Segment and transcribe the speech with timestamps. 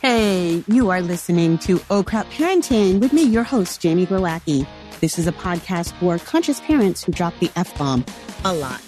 [0.00, 4.64] Hey, you are listening to Oh Crap Parenting with me, your host, Jamie Glowacki.
[5.00, 8.04] This is a podcast for conscious parents who drop the F bomb
[8.44, 8.80] a lot.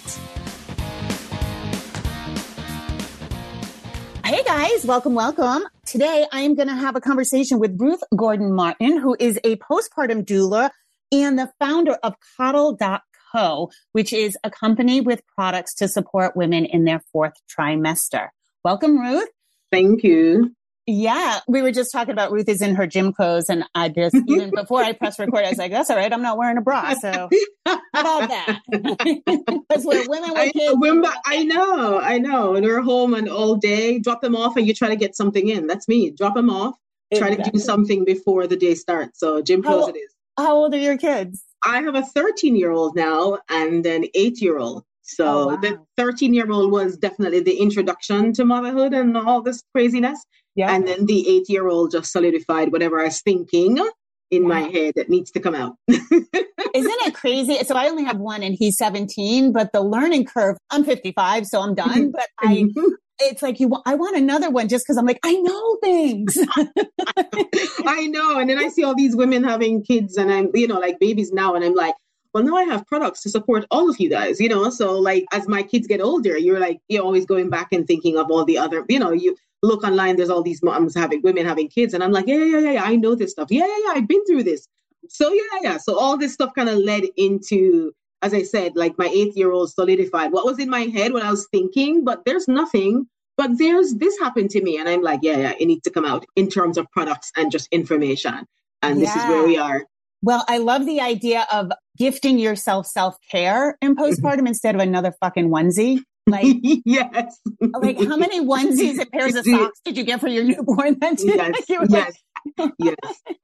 [4.23, 5.63] Hey guys, welcome, welcome.
[5.85, 9.57] Today I am going to have a conversation with Ruth Gordon Martin, who is a
[9.57, 10.69] postpartum doula
[11.11, 16.85] and the founder of Coddle.co, which is a company with products to support women in
[16.85, 18.29] their fourth trimester.
[18.63, 19.27] Welcome, Ruth.
[19.73, 20.55] Thank you.
[20.93, 24.13] Yeah, we were just talking about Ruth is in her gym clothes, and I just
[24.27, 26.61] even before I press record, I was like, "That's all right, I'm not wearing a
[26.61, 27.29] bra." So
[27.65, 27.79] how
[28.25, 28.59] about that?
[29.69, 30.75] Because we're women with I, kids.
[30.77, 32.55] women, I know, I know.
[32.55, 35.47] And we're home and all day, drop them off, and you try to get something
[35.47, 35.65] in.
[35.67, 36.11] That's me.
[36.11, 36.75] Drop them off,
[37.15, 39.17] try to do something before the day starts.
[39.19, 40.13] So gym How- clothes it is.
[40.37, 41.41] How old are your kids?
[41.65, 44.83] I have a 13 year old now and an eight year old.
[45.15, 45.55] So Oh, wow.
[45.57, 50.19] the 13 year old was definitely the introduction to motherhood and all this craziness.
[50.55, 53.77] Yeah, And then the eight year old just solidified whatever I was thinking
[54.31, 55.75] in my head that needs to come out.
[55.87, 56.35] isn't
[56.73, 57.57] it crazy?
[57.65, 59.51] So I only have one, and he's 17.
[59.53, 60.57] But the learning curve.
[60.69, 62.11] I'm 55, so I'm done.
[62.11, 62.65] But I,
[63.19, 63.71] it's like you.
[63.85, 66.37] I want another one just because I'm like I know things.
[67.85, 68.39] I know.
[68.39, 71.31] And then I see all these women having kids and I'm, you know, like babies
[71.31, 71.55] now.
[71.55, 71.95] And I'm like,
[72.33, 74.69] well, now I have products to support all of you guys, you know?
[74.69, 78.17] So, like, as my kids get older, you're like, you're always going back and thinking
[78.17, 81.45] of all the other, you know, you look online, there's all these moms having, women
[81.45, 81.93] having kids.
[81.93, 83.49] And I'm like, yeah, yeah, yeah, yeah, I know this stuff.
[83.51, 84.67] Yeah, yeah, yeah, I've been through this.
[85.09, 85.77] So, yeah, yeah.
[85.77, 87.91] So, all this stuff kind of led into,
[88.21, 91.23] as I said, like my eight year old solidified what was in my head, when
[91.23, 95.21] I was thinking, but there's nothing but there's this happened to me and i'm like
[95.23, 98.45] yeah yeah it needs to come out in terms of products and just information
[98.83, 99.85] and this is where we are
[100.23, 105.13] Well, I love the idea of gifting yourself self care in postpartum instead of another
[105.19, 105.99] fucking onesie.
[106.27, 106.45] Like,
[106.85, 110.97] yes like how many onesies and pairs of socks did you get for your newborn?
[110.99, 112.15] That yes like, yes
[112.79, 112.95] yes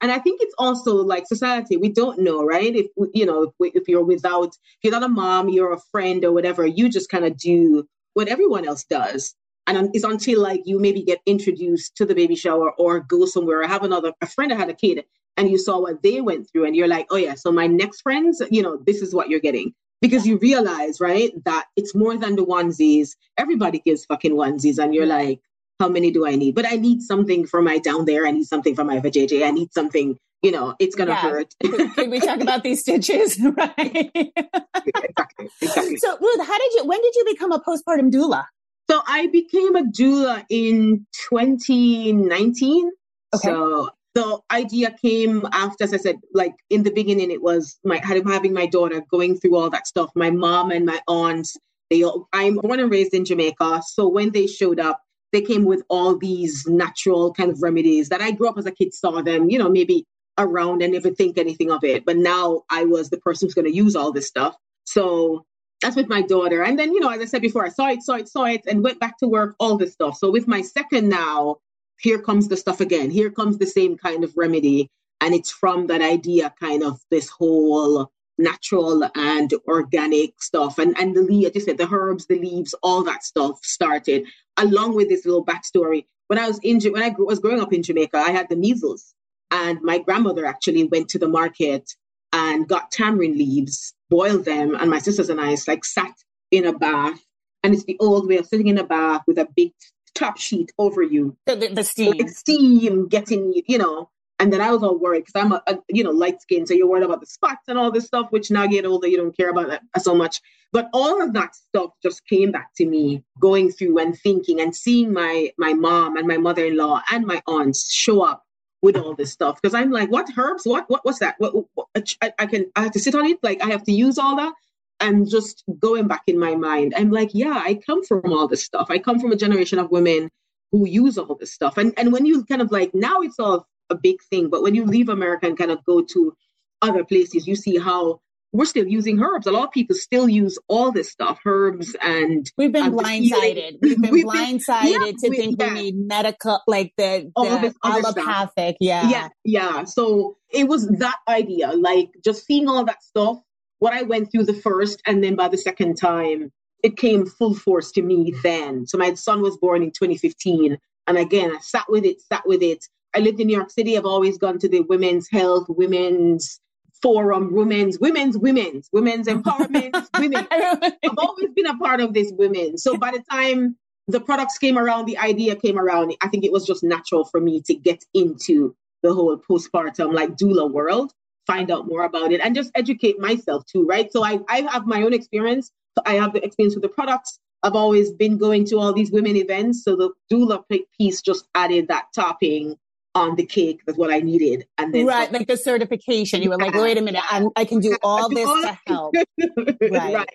[0.01, 3.75] and i think it's also like society we don't know right if you know if,
[3.75, 7.09] if you're without if you're not a mom you're a friend or whatever you just
[7.09, 9.35] kind of do what everyone else does
[9.67, 13.25] and um, it's until like you maybe get introduced to the baby shower or go
[13.25, 15.03] somewhere or have another a friend that had a kid
[15.35, 18.01] and you saw what they went through and you're like oh yeah so my next
[18.01, 22.17] friends you know this is what you're getting because you realize right that it's more
[22.17, 25.39] than the onesies everybody gives fucking onesies and you're like
[25.79, 26.55] how many do I need?
[26.55, 28.25] But I need something for my down there.
[28.25, 29.45] I need something for my vajayjay.
[29.45, 31.21] I need something, you know, it's going to Yeah.
[31.21, 31.53] hurt.
[31.95, 33.39] Can we talk about these stitches?
[33.57, 33.77] right.
[33.77, 35.49] exactly.
[35.61, 35.97] Exactly.
[35.97, 38.45] So, Ruth, how did you, when did you become a postpartum doula?
[38.89, 42.91] So I became a doula in 2019.
[43.35, 43.47] Okay.
[43.47, 48.01] So the idea came after, as I said, like in the beginning, it was my
[48.03, 50.09] having my daughter going through all that stuff.
[50.15, 51.57] My mom and my aunts,
[51.89, 53.83] they all, I'm born and raised in Jamaica.
[53.85, 55.01] So when they showed up,
[55.33, 58.71] they came with all these natural kind of remedies that I grew up as a
[58.71, 60.05] kid, saw them, you know, maybe
[60.37, 62.05] around and never think anything of it.
[62.05, 64.55] But now I was the person who's going to use all this stuff.
[64.85, 65.45] So
[65.81, 66.63] that's with my daughter.
[66.63, 68.61] And then, you know, as I said before, I saw it, saw it, saw it,
[68.67, 70.17] and went back to work, all this stuff.
[70.17, 71.57] So with my second now,
[71.99, 73.09] here comes the stuff again.
[73.09, 74.89] Here comes the same kind of remedy.
[75.21, 80.77] And it's from that idea, kind of this whole natural and organic stuff.
[80.77, 84.25] And and the leaf, I just said the herbs, the leaves, all that stuff started,
[84.57, 86.05] along with this little backstory.
[86.27, 89.13] When I was in when I was growing up in Jamaica, I had the measles.
[89.49, 91.95] And my grandmother actually went to the market
[92.37, 96.13] and got tamarind leaves, boiled them, and my sisters and I like sat
[96.51, 97.19] in a bath.
[97.63, 99.71] And it's the old way of sitting in a bath with a big
[100.13, 102.13] top sheet over you, The, the, the steam.
[102.17, 104.09] like steam getting you, you know.
[104.39, 106.75] And then I was all worried because I'm a, a, you know light skin, so
[106.75, 108.27] you're worried about the spots and all this stuff.
[108.29, 110.39] Which now get older, you don't care about that uh, so much.
[110.71, 114.75] But all of that stuff just came back to me going through and thinking and
[114.75, 118.43] seeing my my mom and my mother-in-law and my aunts show up
[118.87, 120.63] with all this stuff because I'm like, what herbs?
[120.65, 121.35] What what what's that?
[121.39, 121.87] What, what,
[122.21, 123.37] I, I can I have to sit on it.
[123.43, 124.53] Like I have to use all that.
[124.99, 128.63] And just going back in my mind, I'm like, yeah, I come from all this
[128.63, 128.87] stuff.
[128.89, 130.29] I come from a generation of women
[130.71, 131.77] who use all this stuff.
[131.77, 134.73] And and when you kind of like now it's all a big thing, but when
[134.73, 136.33] you leave America and kind of go to
[136.81, 138.21] other places, you see how
[138.53, 139.45] we're still using herbs.
[139.45, 143.77] A lot of people still use all this stuff, herbs and we've been um, blindsided.
[143.81, 145.73] We've been we've blindsided been, yeah, to we, think yeah.
[145.73, 148.77] we need medical like the, the allopathic.
[148.79, 149.09] Yeah.
[149.09, 149.29] Yeah.
[149.43, 149.83] Yeah.
[149.83, 153.37] So it was that idea, like just seeing all that stuff,
[153.79, 156.51] what I went through the first and then by the second time,
[156.83, 158.87] it came full force to me then.
[158.87, 160.77] So my son was born in 2015.
[161.07, 162.85] And again, I sat with it, sat with it.
[163.15, 163.97] I lived in New York City.
[163.97, 166.59] I've always gone to the women's health, women's
[167.01, 170.47] forum, women's, women's, women's, women's empowerment, women.
[170.51, 172.77] I've always been a part of this women.
[172.77, 173.77] So by the time
[174.07, 177.41] the products came around, the idea came around, I think it was just natural for
[177.41, 181.13] me to get into the whole postpartum like doula world,
[181.45, 184.11] find out more about it and just educate myself too, right?
[184.11, 185.71] So I, I have my own experience.
[185.97, 187.39] So I have the experience with the products.
[187.63, 189.83] I've always been going to all these women events.
[189.83, 190.63] So the doula
[190.97, 192.75] piece just added that topping
[193.17, 193.81] on the cake.
[193.85, 194.67] That's what I needed.
[194.77, 196.41] And then right, like the certification.
[196.41, 199.15] You were like, wait a minute, I'm, i can do all this to help.
[199.81, 199.91] right.
[199.91, 200.29] right.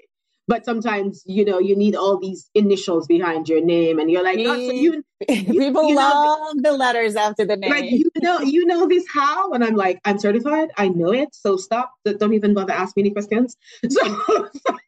[0.49, 4.39] But sometimes, you know, you need all these initials behind your name, and you're like,
[4.41, 7.71] oh, so you, you, people you love the letters after the name.
[7.71, 9.53] Like, you know, you know this how?
[9.53, 10.71] And I'm like, I'm certified.
[10.77, 11.29] I know it.
[11.33, 11.93] So stop.
[12.05, 13.57] Don't even bother ask me any questions.
[13.89, 14.79] So, so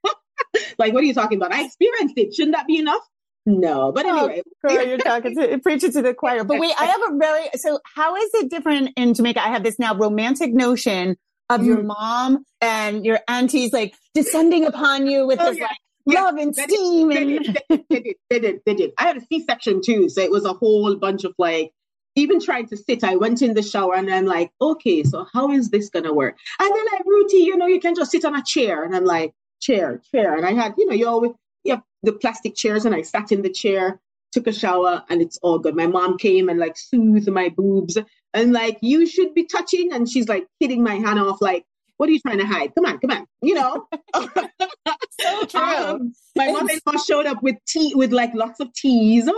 [0.79, 1.53] like, what are you talking about?
[1.53, 2.35] I experienced it.
[2.35, 3.03] Shouldn't that be enough?
[3.47, 6.45] No, but oh, anyway, oh, girl, you're talking to preaching to the choir.
[6.45, 9.45] But wait, I have a very so how is it different in Jamaica?
[9.45, 11.17] I have this now romantic notion
[11.51, 11.67] of mm.
[11.67, 15.65] your mom and your aunties like descending upon you with oh, this yeah.
[15.65, 17.09] like yeah, love and steam.
[17.09, 17.45] They, and...
[17.45, 18.93] Did, they, did, they did, they did.
[18.99, 21.71] I had a C-section too, so it was a whole bunch of like
[22.17, 25.51] even trying to sit, I went in the shower and I'm like, okay, so how
[25.51, 26.39] is this gonna work?
[26.61, 28.85] And then like, Ruthie, you know, you can just sit on a chair.
[28.85, 30.37] And I'm like, chair, chair.
[30.37, 31.33] And I had, you know, you always
[31.65, 34.01] yeah, the plastic chairs and I sat in the chair,
[34.33, 35.75] took a shower, and it's all good.
[35.75, 37.97] My mom came and like soothed my boobs
[38.35, 39.93] and like, you should be touching.
[39.93, 41.65] And she's like hitting my hand off, like,
[41.97, 42.75] what are you trying to hide?
[42.75, 43.27] Come on, come on.
[43.41, 43.87] You know.
[44.15, 45.61] so true.
[45.61, 49.31] Um, my mother-in-law showed up with tea, with like lots of teas,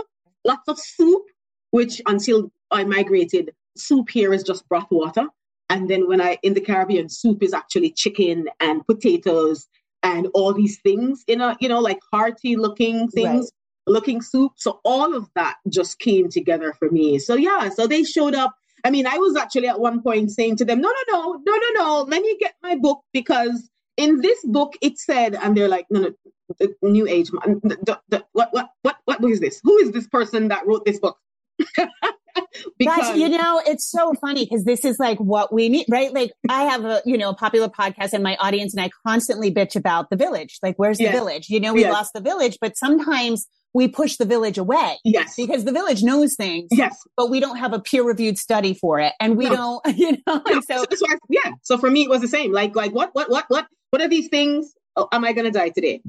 [0.43, 1.23] lots of soup,
[1.69, 5.27] which until I migrated, soup here is just broth water.
[5.69, 9.67] And then when I in the Caribbean, soup is actually chicken and potatoes
[10.07, 13.93] and all these things in a you know like hearty looking things right.
[13.93, 14.53] looking soup.
[14.55, 17.19] So all of that just came together for me.
[17.19, 18.53] So yeah so they showed up.
[18.85, 21.55] I mean i was actually at one point saying to them no no no no
[21.63, 25.73] no no let me get my book because in this book it said and they're
[25.75, 26.11] like no no
[26.59, 29.59] the new age the, the, what what what what is this?
[29.63, 31.17] Who is this person that wrote this book
[32.77, 36.13] because you know, it's so funny because this is like what we need, right?
[36.13, 39.53] Like I have a, you know, a popular podcast in my audience and I constantly
[39.53, 40.59] bitch about the village.
[40.61, 41.49] Like, where's the village?
[41.49, 41.93] You know, we yes.
[41.93, 44.97] lost the village, but sometimes we push the village away.
[45.03, 45.35] Yes.
[45.35, 46.67] Because the village knows things.
[46.71, 46.97] Yes.
[47.15, 49.13] But we don't have a peer reviewed study for it.
[49.19, 49.81] And we no.
[49.83, 50.61] don't, you know, no.
[50.61, 51.51] so, so I, yeah.
[51.63, 52.51] So for me, it was the same.
[52.51, 54.73] Like, like what, what, what, what, what are these things?
[54.95, 56.01] Oh, am I going to die today?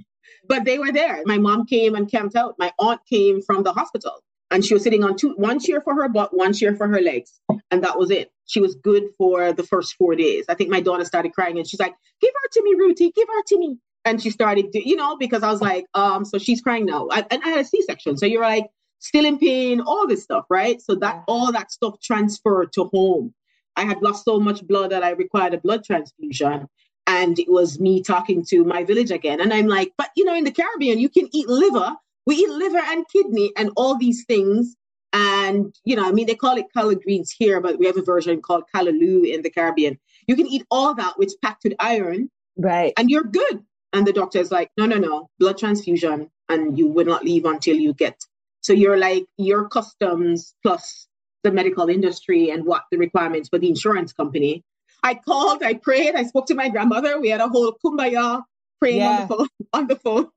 [0.46, 1.22] But they were there.
[1.26, 2.54] My mom came and camped out.
[2.58, 5.94] My aunt came from the hospital and she was sitting on two one chair for
[5.94, 7.40] her butt one chair for her legs.
[7.70, 8.32] And that was it.
[8.46, 10.46] She was good for the first four days.
[10.48, 13.12] I think my daughter started crying and she's like give her to me ruthie.
[13.14, 13.78] Give her to me.
[14.04, 17.08] And she started you know because i was like um so she's crying now.
[17.10, 18.16] I, and i had a c-section.
[18.16, 18.66] So you're like
[19.00, 20.80] still in pain all this stuff right?
[20.80, 23.34] So that all that stuff transferred to home.
[23.76, 26.68] I had lost so much blood that i required a blood transfusion.
[27.06, 29.40] And it was me talking to my village again.
[29.40, 31.96] And i'm like but you know in the caribbean you can eat liver
[32.28, 34.76] we eat liver and kidney and all these things.
[35.14, 38.02] And, you know, I mean, they call it collard greens here, but we have a
[38.02, 39.98] version called callaloo in the Caribbean.
[40.26, 42.30] You can eat all that, which packed with iron.
[42.58, 42.92] Right.
[42.98, 43.64] And you're good.
[43.94, 46.30] And the doctor is like, no, no, no, blood transfusion.
[46.50, 48.20] And you will not leave until you get.
[48.60, 51.06] So you're like, your customs plus
[51.44, 54.62] the medical industry and what the requirements for the insurance company.
[55.02, 57.18] I called, I prayed, I spoke to my grandmother.
[57.18, 58.42] We had a whole kumbaya
[58.80, 59.26] praying yeah.
[59.28, 60.28] on the phone on the phone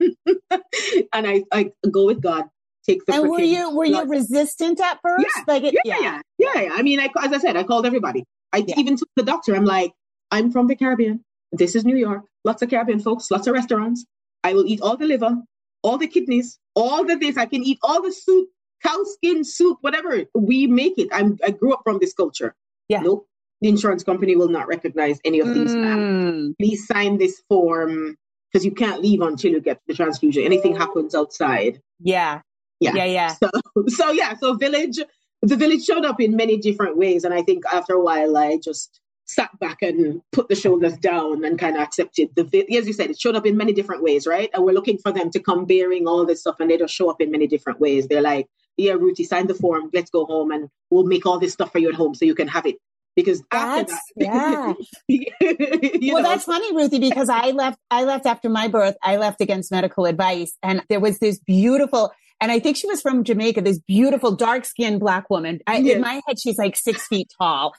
[1.13, 2.45] and I, I go with God.
[2.85, 4.05] Take the and were you were blood.
[4.05, 5.25] you resistant at first?
[5.37, 5.43] Yeah.
[5.47, 8.25] Like it, yeah, yeah, yeah, yeah, I mean, I, as I said, I called everybody.
[8.51, 9.55] I even took the doctor.
[9.55, 9.93] I'm like,
[10.31, 11.23] I'm from the Caribbean.
[11.51, 12.23] This is New York.
[12.43, 13.29] Lots of Caribbean folks.
[13.29, 14.05] Lots of restaurants.
[14.43, 15.37] I will eat all the liver,
[15.83, 17.37] all the kidneys, all the this.
[17.37, 18.49] I can eat all the soup,
[18.81, 20.23] cow skin soup, whatever.
[20.33, 21.09] We make it.
[21.11, 22.55] I'm, I grew up from this culture.
[22.87, 23.01] Yeah.
[23.01, 23.27] Nope.
[23.61, 25.75] The insurance company will not recognize any of these.
[25.75, 26.57] Mm.
[26.57, 28.17] Please sign this form
[28.51, 30.43] because you can't leave until you get the transfusion.
[30.43, 31.81] Anything happens outside.
[31.99, 32.41] Yeah.
[32.79, 32.93] Yeah.
[32.95, 33.05] Yeah.
[33.05, 33.35] Yeah.
[33.35, 33.49] So,
[33.87, 34.99] so yeah, so village,
[35.41, 37.23] the village showed up in many different ways.
[37.23, 41.45] And I think after a while, I just sat back and put the shoulders down
[41.45, 42.43] and kind of accepted the,
[42.75, 44.49] as you said, it showed up in many different ways, right?
[44.53, 47.09] And we're looking for them to come bearing all this stuff and they just show
[47.09, 48.07] up in many different ways.
[48.07, 49.89] They're like, yeah, Ruthie, sign the form.
[49.93, 52.35] Let's go home and we'll make all this stuff for you at home so you
[52.35, 52.75] can have it.
[53.15, 54.75] Because That's, that,
[55.07, 55.23] yeah.
[55.39, 58.95] well, know, that's funny, Ruthie, because I left, I left after my birth.
[59.03, 63.01] I left against medical advice and there was this beautiful, and I think she was
[63.01, 65.59] from Jamaica, this beautiful dark skinned black woman.
[65.67, 65.95] I, Yes.
[65.95, 67.73] In my head, she's like six feet tall.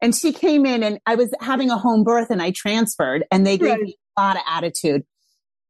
[0.00, 3.46] And she came in and I was having a home birth and I transferred and
[3.46, 3.80] they gave Right.
[3.82, 5.04] me a lot of attitude.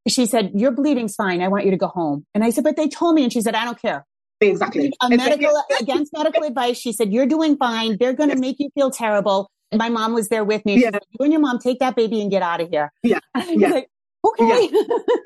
[0.07, 1.43] She said, your bleeding's fine.
[1.43, 2.25] I want you to go home.
[2.35, 3.25] And I said, but they told me.
[3.25, 4.07] And she said, I don't care.
[4.41, 4.93] Exactly.
[5.03, 6.77] A medical against medical advice.
[6.79, 7.97] She said, "You're doing fine.
[7.99, 8.41] They're going to Yes.
[8.41, 10.77] make you feel terrible." My mom was there with me.
[10.77, 10.93] She Yeah.
[10.93, 12.91] said, you and your mom take that baby and get out of here.
[13.03, 13.19] Yeah.
[13.51, 13.69] Yeah.
[13.69, 13.89] like,
[14.27, 14.71] okay.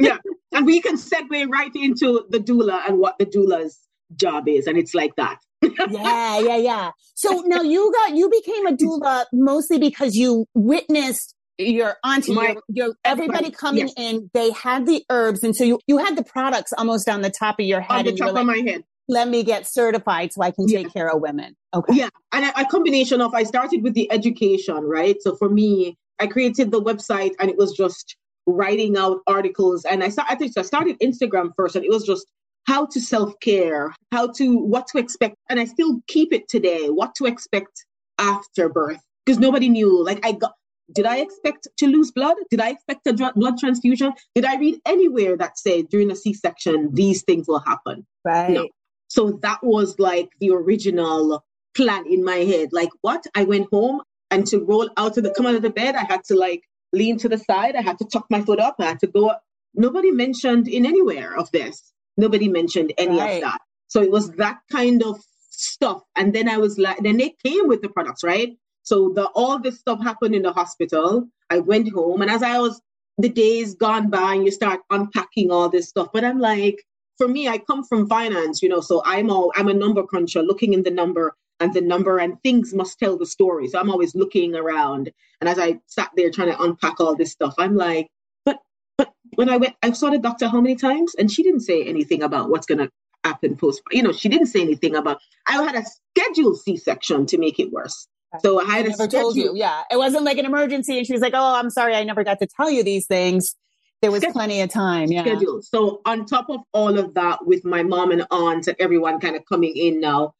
[0.00, 0.18] yeah.
[0.52, 3.78] And we can segue right into the doula and what the doula's
[4.16, 4.66] job is.
[4.66, 5.38] And it's like that.
[5.62, 6.90] yeah, yeah, yeah.
[7.14, 12.56] So now you got you became a doula mostly because you witnessed your auntie, My-
[12.68, 13.94] your, your everybody coming yes.
[13.96, 14.30] in.
[14.34, 17.60] They had the herbs, and so you you had the products almost on the top
[17.60, 18.82] of your head, On the top were of my head.
[19.08, 20.92] "Let me get certified so I can take Yeah.
[20.92, 21.94] care of women." Okay.
[21.94, 22.08] Yeah.
[22.32, 25.16] And a, a combination of, I started with the education, right?
[25.20, 28.16] So for me, I created the website and it was just
[28.46, 29.84] writing out articles.
[29.84, 32.26] And I, start, I think I started Instagram first and it was just
[32.66, 35.36] how to self care, how to, what to expect.
[35.48, 37.84] And I still keep it today, what to expect
[38.18, 39.00] after birth.
[39.24, 40.04] Because nobody knew.
[40.04, 40.52] Like I got,
[40.92, 42.36] did I expect to lose blood?
[42.50, 44.12] Did I expect a dr- blood transfusion?
[44.34, 48.06] Did I read anywhere that said during a C section, these things will happen?
[48.24, 48.50] Right.
[48.50, 48.68] No.
[49.12, 51.44] So that was like the original
[51.76, 52.70] plan in my head.
[52.72, 53.22] Like what?
[53.34, 54.00] I went home
[54.30, 56.62] and to roll out of the come out of the bed, I had to like
[56.94, 57.76] lean to the side.
[57.76, 58.76] I had to tuck my foot up.
[58.78, 59.32] I had to go.
[59.74, 61.92] Nobody mentioned in anywhere of this.
[62.16, 63.34] Nobody mentioned any Right.
[63.36, 63.60] of that.
[63.88, 66.00] So it was that kind of stuff.
[66.16, 68.56] And then I was like, then they came with the products, right?
[68.82, 71.28] So the all this stuff happened in the hospital.
[71.50, 72.80] I went home, and as I was
[73.18, 76.08] the days gone by, and you start unpacking all this stuff.
[76.14, 76.78] But I'm like,
[77.22, 80.42] for me, I come from finance, you know, so I'm all I'm a number cruncher,
[80.42, 83.68] looking in the number and the number and things must tell the story.
[83.68, 85.12] So I'm always looking around.
[85.40, 88.08] And as I sat there trying to unpack all this stuff, I'm like,
[88.44, 88.58] but
[88.98, 91.84] but when I went, I saw the doctor how many times, and she didn't say
[91.84, 92.88] anything about what's gonna
[93.22, 93.82] happen post.
[93.92, 95.20] You know, she didn't say anything about.
[95.46, 98.08] I had a scheduled C-section to make it worse.
[98.40, 99.52] So I I had a never told you.
[99.54, 99.82] Yeah.
[99.92, 100.98] It wasn't like an emergency.
[100.98, 101.94] And she was like, Oh, I'm sorry.
[101.94, 103.54] I never got to tell you these things.
[104.02, 105.10] There was Schedule- plenty of time.
[105.10, 105.22] Yeah.
[105.22, 105.62] schedule.
[105.62, 109.36] So on top of all of that, with my mom and aunt and everyone kind
[109.36, 110.34] of coming in now,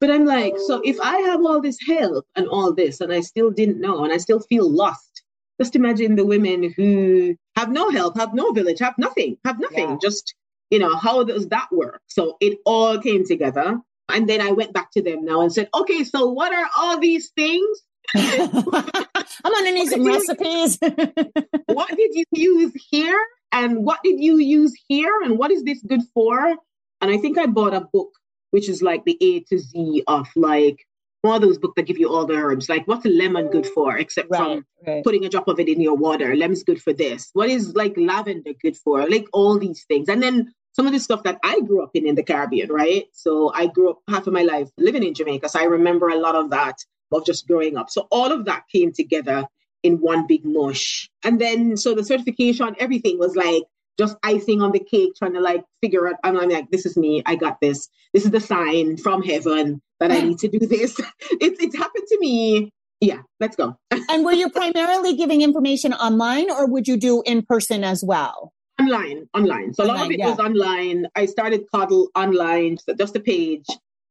[0.00, 3.20] but I'm like, so if I have all this help and all this, and I
[3.20, 5.22] still didn't know, and I still feel lost,
[5.58, 9.90] just imagine the women who have no help, have no village, have nothing, have nothing.
[9.90, 9.96] Yeah.
[10.00, 10.34] Just
[10.70, 12.02] you know, how does that work?
[12.08, 13.80] So it all came together,
[14.10, 16.98] and then I went back to them now and said, okay, so what are all
[16.98, 17.82] these things?
[18.14, 20.78] I'm gonna need some recipes.
[21.66, 23.20] what did you use here?
[23.52, 25.12] And what did you use here?
[25.24, 26.56] And what is this good for?
[27.00, 28.10] And i think i bought a book
[28.52, 30.78] which is like the a to z of like
[31.22, 32.68] one of those books that give you all the herbs.
[32.68, 34.38] Like what's a lemon good for except right.
[34.38, 35.02] from Right.
[35.02, 36.36] putting a drop of it in your water?
[36.36, 37.30] Lemon's good for this.
[37.32, 39.06] What is like lavender good for?
[39.08, 40.08] Like all these things.
[40.08, 43.04] And then some of the stuff that i grew up in in the caribbean right?
[43.12, 45.48] So i grew up half of my life living in jamaica.
[45.48, 46.76] So i remember a lot of that
[47.12, 49.46] of just growing up so all of that came together
[49.86, 51.08] in one big mush.
[51.24, 53.62] And then, so the certification, everything was like
[53.98, 56.16] just icing on the cake, trying to like figure out.
[56.24, 57.22] I'm like, this is me.
[57.24, 57.88] I got this.
[58.12, 60.28] This is the sign from heaven that I hmm.
[60.28, 60.98] need to do this.
[61.40, 62.72] It's it's happened to me.
[63.00, 63.78] Yeah, let's go.
[63.90, 68.52] and were you primarily giving information online or would you do in person as well?
[68.78, 69.72] online, online.
[69.72, 70.28] So a lot of it yeah.
[70.28, 71.06] was online.
[71.16, 73.64] I started Coddle online, so just a page,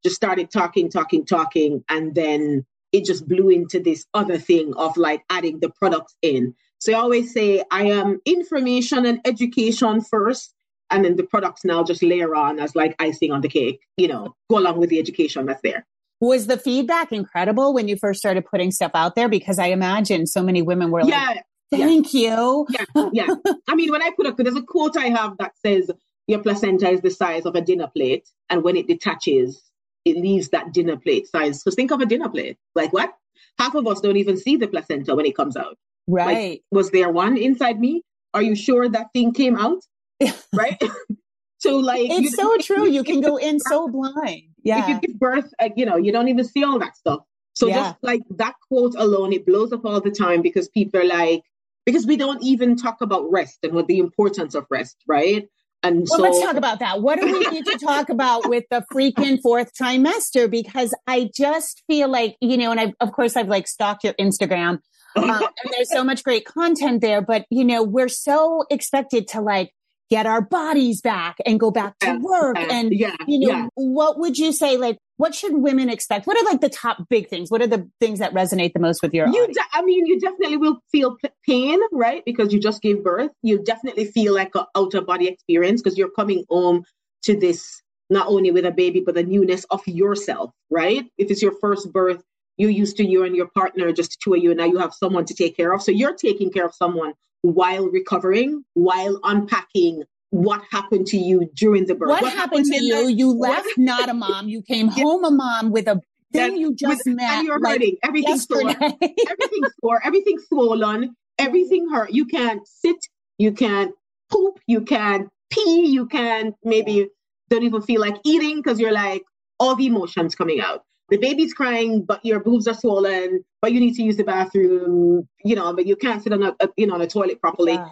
[0.04, 4.96] just started talking, talking, talking, and then it just blew into this other thing of
[4.96, 6.56] like adding the products in.
[6.80, 10.54] So I always say I am information and education first,
[10.90, 14.08] and then the products now just layer on as like icing on the cake, you
[14.08, 15.86] know, go along with the education that's there.
[16.22, 19.28] Was the feedback incredible when you first started putting stuff out there?
[19.28, 22.66] Because I imagine so many women were like, Yeah, thank you.
[22.70, 23.28] yeah, yeah.
[23.68, 25.92] I mean, when I put up, there's a quote I have that says
[26.28, 29.62] your placenta is the size of a dinner plate, and when it detaches,
[30.06, 31.62] it leaves that dinner plate size.
[31.62, 32.58] So think of a dinner plate.
[32.76, 33.14] Like what?
[33.60, 35.78] Half of us don't even see the placenta when it comes out.
[36.08, 36.52] Right.
[36.52, 38.04] Like, Was there one inside me?
[38.34, 39.84] Are you sure that thing came out?
[40.54, 40.82] Right.
[41.58, 42.88] so like it's so true.
[42.88, 44.44] You can go in so blind.
[44.64, 44.84] Yeah.
[44.84, 47.22] If you give birth, uh, you know, you don't even see all that stuff.
[47.54, 47.76] So yeah.
[47.76, 51.44] just like that quote alone, it blows up all the time because people are like,
[51.86, 55.48] because we don't even talk about rest and what the importance of rest, right?
[55.84, 57.02] And well, so, let's talk about that.
[57.02, 60.50] What do we need to talk about with the freaking fourth trimester?
[60.50, 64.14] Because I just feel like, you know, and I, of course, I've like stalked your
[64.14, 64.80] Instagram
[65.16, 69.42] um, and there's so much great content there, but you know, we're so expected to
[69.42, 69.72] like
[70.10, 72.58] get our bodies back and go back to work.
[72.58, 73.68] And, yeah, you know, yeah.
[73.76, 76.28] what would you say, like, what should women expect?
[76.28, 77.50] What are like the top big things?
[77.50, 80.20] What are the things that resonate the most with your you de- I mean, you
[80.20, 82.24] definitely will feel p- pain, right?
[82.26, 83.32] Because you just gave birth.
[83.42, 86.84] You definitely feel like an out of body experience because you're coming home
[87.24, 91.06] to this not only with a baby, but the newness of yourself, right?
[91.18, 92.22] If it's your first birth,
[92.58, 94.78] you're used to you and your partner, just the two of you, and now you
[94.78, 95.82] have someone to take care of.
[95.82, 100.04] So you're taking care of someone while recovering, while unpacking
[100.36, 102.10] what happened to you during the birth.
[102.10, 103.08] What, what happened, happened, to you?
[103.08, 104.50] You left not a mom.
[104.50, 105.04] You came yeah.
[105.04, 106.02] home a mom with a
[106.34, 107.30] thing you just with, met.
[107.30, 107.98] And you're like hurting.
[108.04, 108.70] Everything's sore.
[108.70, 110.02] everything's sore.
[110.04, 111.16] Everything's swollen.
[111.38, 112.12] Everything hurt.
[112.12, 112.98] You can't sit.
[113.38, 113.94] You can't
[114.30, 114.60] poop.
[114.68, 115.88] You can't pee.
[115.88, 117.08] You can't maybe
[117.50, 119.24] don't even feel like eating because you're like
[119.60, 123.80] all the emotions coming out the baby's crying, but your boobs are swollen, but you
[123.80, 126.88] need to use the bathroom, you know, but you can't sit on a, a you
[126.88, 127.74] know on a toilet properly.
[127.74, 127.90] Yeah.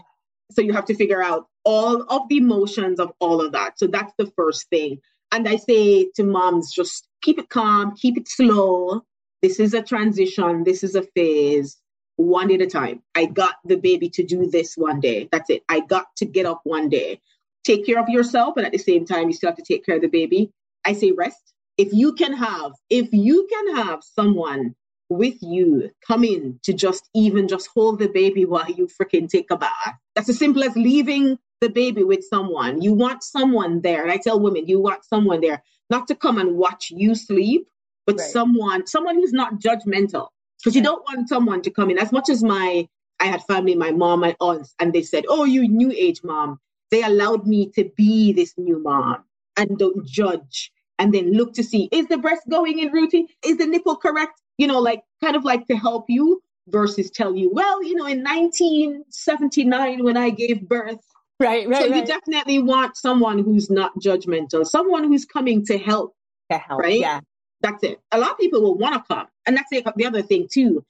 [0.52, 3.80] So you have to figure out all of the emotions of all of that.
[3.80, 5.00] So that's the first thing.
[5.32, 9.02] And I say to moms, just keep it calm, keep it slow.
[9.42, 10.64] This is a transition.
[10.64, 11.78] This is a phase.
[12.18, 13.02] One at a time.
[13.16, 15.28] I got the baby to do this one day.
[15.32, 15.64] That's it.
[15.68, 17.20] I got to get up one day.
[17.64, 19.96] Take care of yourself, but at the same time, you still have to take care
[19.96, 20.52] of the baby.
[20.86, 24.76] I say rest if you can have if you can have someone
[25.17, 29.51] with you come in to just even just hold the baby while you freaking take
[29.51, 29.96] a bath.
[30.15, 32.82] That's as simple as leaving the baby with someone.
[32.82, 36.38] You want someone there and i tell women you want someone there not to come
[36.38, 37.67] and watch you sleep
[38.05, 38.29] but right.
[38.29, 40.27] someone someone who's not judgmental.
[40.60, 41.98] Because you don't want someone to come in.
[41.98, 42.88] As much as my
[43.20, 46.60] i had family my mom my aunts and they said oh you new age mom.
[46.91, 49.24] They allowed me to be this new mom
[49.58, 53.28] and don't judge and then look to see is the breast going in routine?
[53.46, 54.42] Is the nipple correct?
[54.58, 58.06] You know, like kind of like to help you versus tell you, well, you know,
[58.06, 61.00] in 1979 when I gave birth.
[61.39, 61.82] Right, right.
[61.82, 61.96] So right.
[61.98, 66.15] you definitely want someone who's not judgmental, someone who's coming to help.
[66.52, 67.00] To help, right?
[67.00, 67.20] Yeah.
[67.62, 68.00] That's it.
[68.12, 69.28] A lot of people will want to come.
[69.46, 70.86] And that's the, the other thing too.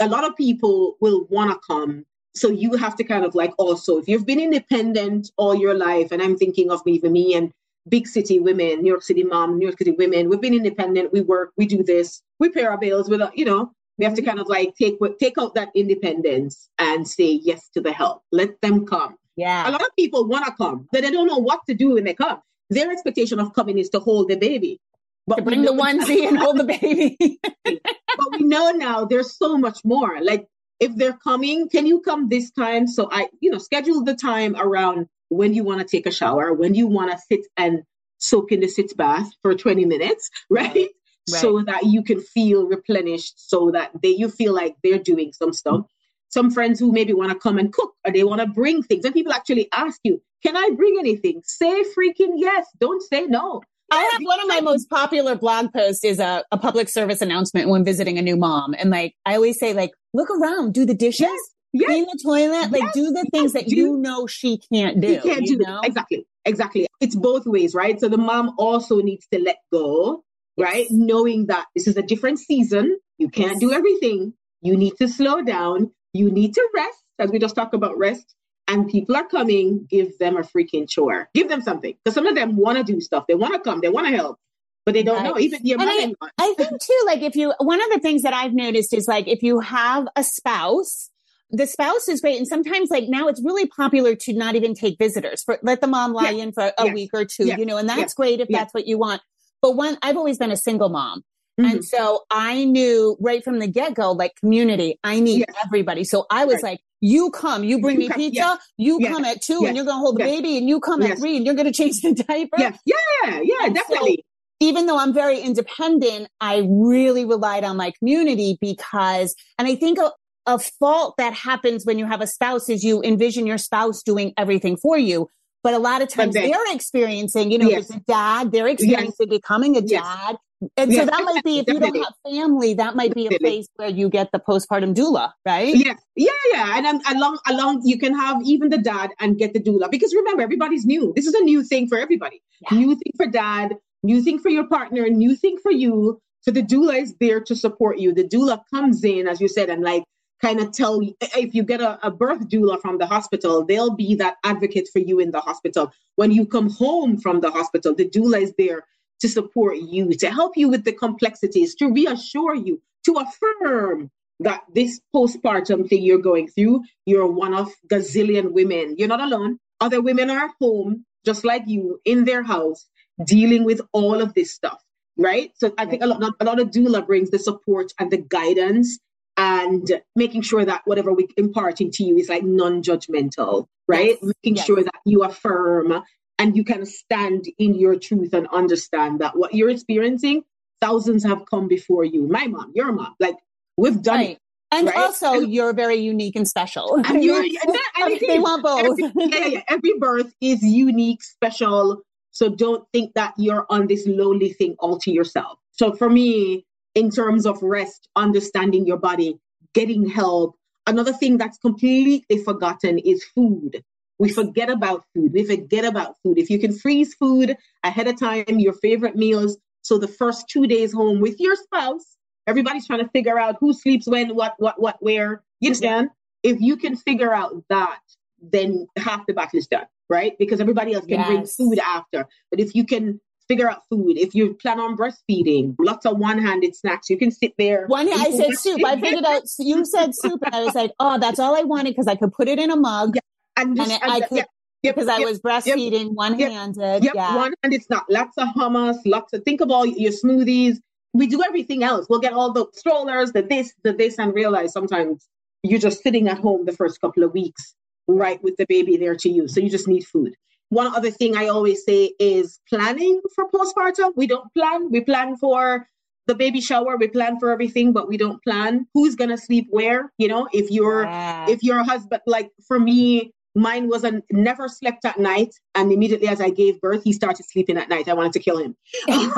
[0.00, 3.52] A lot of people will want to come so you have to kind of like
[3.58, 7.34] also if you've been independent all your life and i'm thinking of me for me
[7.34, 7.52] and
[7.88, 10.28] big city women, New York City mom, New York City women.
[10.28, 11.12] We've been independent.
[11.12, 11.52] We work.
[11.56, 12.22] We do this.
[12.38, 13.72] We pay our bills without, you know.
[13.98, 14.30] We have to mm-hmm.
[14.30, 18.22] kind of like take take out that independence and say yes to the help.
[18.32, 19.16] Let them come.
[19.36, 19.68] Yeah.
[19.68, 22.04] A lot of people want to come, but they don't know what to do when
[22.04, 22.40] they come.
[22.70, 24.80] Their expectation of coming is to hold the baby.
[25.26, 27.38] But to bring the onesie and hold the baby.
[27.64, 30.20] but we know now there's so much more.
[30.22, 30.46] Like
[30.80, 32.86] if they're coming, can you come this time?
[32.86, 36.52] So I, you know, schedule the time around when you want to take a shower,
[36.52, 37.82] when you want to sit and
[38.18, 40.74] soak in the sitz bath for 20 minutes, right?
[40.74, 40.88] right?
[41.26, 45.52] So that you can feel replenished, so that they you feel like they're doing some
[45.52, 45.86] stuff.
[46.28, 49.04] Some friends who maybe want to come and cook or they want to bring things,
[49.04, 52.66] and people actually ask you, "Can I bring anything?" Say freaking yes.
[52.78, 53.62] Don't say no.
[53.90, 57.68] I have one of my most popular blog posts is a, a public service announcement
[57.68, 58.74] when visiting a new mom.
[58.76, 61.86] And like, I always say, like, look around, do the dishes, yes yes.
[61.88, 65.20] clean the toilet, like do the things that do, you know she can't do.
[65.20, 65.80] She can't do know?
[65.82, 66.86] exactly, exactly.
[67.00, 68.00] It's both ways, right?
[68.00, 70.24] So the mom also needs to let go,
[70.56, 70.64] yes.
[70.66, 70.86] right?
[70.90, 73.60] Knowing that this is a different season, you can't yes.
[73.60, 74.34] do everything.
[74.62, 75.90] You need to slow down.
[76.12, 78.34] You need to rest, as we just talked about rest.
[78.66, 81.28] And people are coming, give them a freaking chore.
[81.34, 81.94] Give them something.
[82.02, 83.26] Because some of them want to do stuff.
[83.28, 84.38] They want to come, they want to help
[84.86, 85.24] but they don't right.
[85.24, 85.38] know.
[85.38, 88.52] Even your I, I think too, like if you, one of the things that I've
[88.52, 91.10] noticed is like if you have a spouse
[91.50, 92.38] the spouse is great.
[92.38, 95.86] And sometimes like now it's really popular to not even take visitors for let the
[95.86, 98.72] mom lie in for a week or two, you know, and that's great if that's
[98.74, 99.22] what you want.
[99.62, 101.22] But when I've always been a single mom.
[101.60, 101.70] Mm-hmm.
[101.70, 106.02] And so I knew right from the get go, like community, I need everybody.
[106.02, 106.64] So I was right.
[106.64, 109.84] like, you come, you bring you me come, pizza, you come at two and you're
[109.84, 112.00] going to hold the baby and you come at three and you're going to change
[112.00, 112.56] the diaper.
[112.58, 112.74] Yeah.
[112.84, 113.40] Yeah.
[113.42, 113.66] Yeah.
[113.66, 114.16] And definitely.
[114.16, 114.22] So,
[114.60, 119.98] even though I'm very independent, I really relied on my community because, and I think
[120.46, 124.32] a fault that happens when you have a spouse is you envision your spouse doing
[124.36, 125.28] everything for you.
[125.62, 127.90] But a lot of times they, are experiencing, you know, yes.
[127.90, 129.38] as a dad, they're experiencing yes.
[129.38, 130.36] becoming a dad.
[130.60, 130.70] Yes.
[130.76, 133.66] And so that might be, if you don't have family, that might be a place
[133.76, 135.74] where you get the postpartum doula, right?
[135.74, 136.76] Yeah, yeah, yeah.
[136.76, 140.14] And um, along, along, you can have even the dad and get the doula because
[140.14, 141.12] remember, everybody's new.
[141.16, 142.42] This is a new thing for everybody.
[142.60, 142.78] Yeah.
[142.78, 146.20] New thing for dad, new thing for your partner, new thing for you.
[146.40, 148.12] So the doula is there to support you.
[148.12, 150.04] The doula comes in, as you said, and like
[150.44, 153.94] kind of tell you if you get a, a, birth doula from the hospital, they'll
[153.94, 155.90] be that advocate for you in the hospital.
[156.16, 158.84] When you come home from the hospital, the doula is there
[159.20, 164.62] to support you, to help you with the complexities, to reassure you, to affirm that
[164.74, 168.96] this postpartum thing you're going through, you're one of gazillion women.
[168.98, 169.58] You're not alone.
[169.80, 172.86] Other women are at home, just like you, in their house,
[173.24, 174.82] dealing with all of this stuff,
[175.16, 175.52] right?
[175.54, 178.98] So I think a lot, a lot of doula brings the support and the guidance
[179.36, 184.16] and making sure that whatever we imparting to you is like non-judgmental, right?
[184.20, 184.32] Yes.
[184.42, 184.66] Making yes.
[184.66, 186.02] sure that you affirm
[186.38, 190.42] and you can stand in your truth and understand that what you're experiencing,
[190.80, 192.26] thousands have come before you.
[192.26, 193.36] My mom, your mom, like
[193.76, 194.30] we've done right.
[194.30, 194.38] it.
[194.70, 194.96] And right?
[194.96, 197.00] also, and, you're very unique and special.
[197.06, 197.44] And you're,
[197.96, 198.98] and they want both.
[199.00, 202.02] Every, yeah, yeah, every birth is unique, special.
[202.32, 205.58] So don't think that you're on this lonely thing all to yourself.
[205.70, 209.38] So for me, in terms of rest, understanding your body,
[209.74, 210.56] getting help.
[210.86, 213.82] Another thing that's completely forgotten is food.
[214.18, 215.32] We forget about food.
[215.32, 216.38] We forget about food.
[216.38, 219.56] If you can freeze food ahead of time, your favorite meals.
[219.82, 223.72] So the first two days home with your spouse, everybody's trying to figure out who
[223.72, 225.42] sleeps when, what, what, what, where.
[225.60, 226.10] You understand?
[226.42, 228.00] If you can figure out that,
[228.40, 230.38] then half the battle is done, right?
[230.38, 231.26] Because everybody else can yes.
[231.26, 232.26] bring food after.
[232.50, 234.16] But if you can figure out food.
[234.16, 237.10] If you plan on breastfeeding, lots of one-handed snacks.
[237.10, 237.86] You can sit there.
[237.86, 238.84] One hand, I said soup.
[238.84, 241.90] I figured out you said soup, and I was like, oh, that's all I wanted
[241.90, 243.16] because I could put it in a mug.
[243.16, 243.20] Yeah.
[243.56, 244.38] And, just, and, and I could.
[244.38, 244.44] Yeah.
[244.82, 247.04] Yep, because yep, I was breastfeeding yep, one-handed.
[247.04, 247.36] Yep, yeah.
[247.36, 248.04] one-handed snack.
[248.10, 250.76] Lots of hummus, lots of think of all your smoothies.
[251.14, 252.06] We do everything else.
[252.10, 255.26] We'll get all the strollers, the this, the this, and realize sometimes
[255.62, 257.74] you're just sitting at home the first couple of weeks,
[258.08, 259.48] right, with the baby there to you.
[259.48, 260.34] So you just need food.
[260.70, 264.12] One other thing I always say is planning for postpartum.
[264.16, 264.90] We don't plan.
[264.90, 265.86] We plan for
[266.26, 266.96] the baby shower.
[266.96, 270.12] We plan for everything, but we don't plan who's gonna sleep where.
[270.18, 271.46] You know, if you're yeah.
[271.48, 276.28] if your husband, like for me, mine was a never slept at night, and immediately
[276.28, 278.08] as I gave birth, he started sleeping at night.
[278.08, 278.76] I wanted to kill him.
[279.08, 279.32] and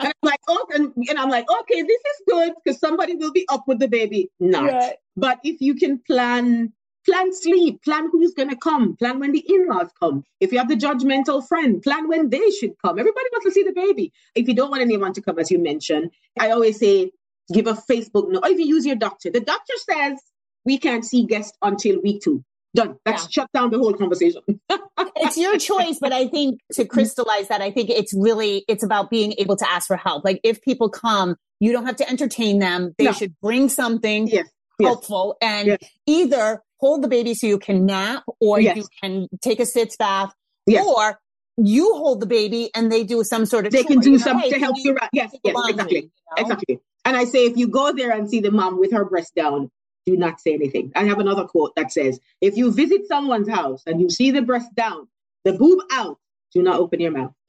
[0.00, 3.46] I'm like, oh, and, and, I'm like, okay, this is good because somebody will be
[3.48, 4.30] up with the baby.
[4.40, 6.72] Not, but if you can plan
[7.08, 10.24] Plan sleep, plan who's going to come, plan when the in laws come.
[10.40, 12.98] If you have the judgmental friend, plan when they should come.
[12.98, 14.12] Everybody wants to see the baby.
[14.34, 17.12] If you don't want anyone to come, as you mentioned, I always say
[17.50, 18.44] give a Facebook note.
[18.44, 20.20] Or if you use your doctor, the doctor says
[20.66, 22.44] we can't see guests until week two.
[22.74, 22.96] Done.
[23.06, 23.28] That's yeah.
[23.30, 24.42] shut down the whole conversation.
[25.16, 29.08] it's your choice, but I think to crystallize that, I think it's really it's about
[29.08, 30.26] being able to ask for help.
[30.26, 32.94] Like if people come, you don't have to entertain them.
[32.98, 33.12] They no.
[33.12, 34.46] should bring something yes.
[34.78, 35.50] helpful yes.
[35.50, 35.78] and yes.
[36.06, 38.76] either hold the baby so you can nap or yes.
[38.76, 40.34] you can take a sitz bath
[40.66, 40.84] yes.
[40.84, 41.18] or
[41.56, 44.24] you hold the baby and they do some sort of they can do you know,
[44.24, 46.42] some hey, to help you, you yes yes exactly you know?
[46.42, 49.34] exactly and i say if you go there and see the mom with her breast
[49.34, 49.70] down
[50.06, 53.82] do not say anything i have another quote that says if you visit someone's house
[53.86, 55.08] and you see the breast down
[55.44, 56.18] the boob out
[56.52, 57.32] do not open your mouth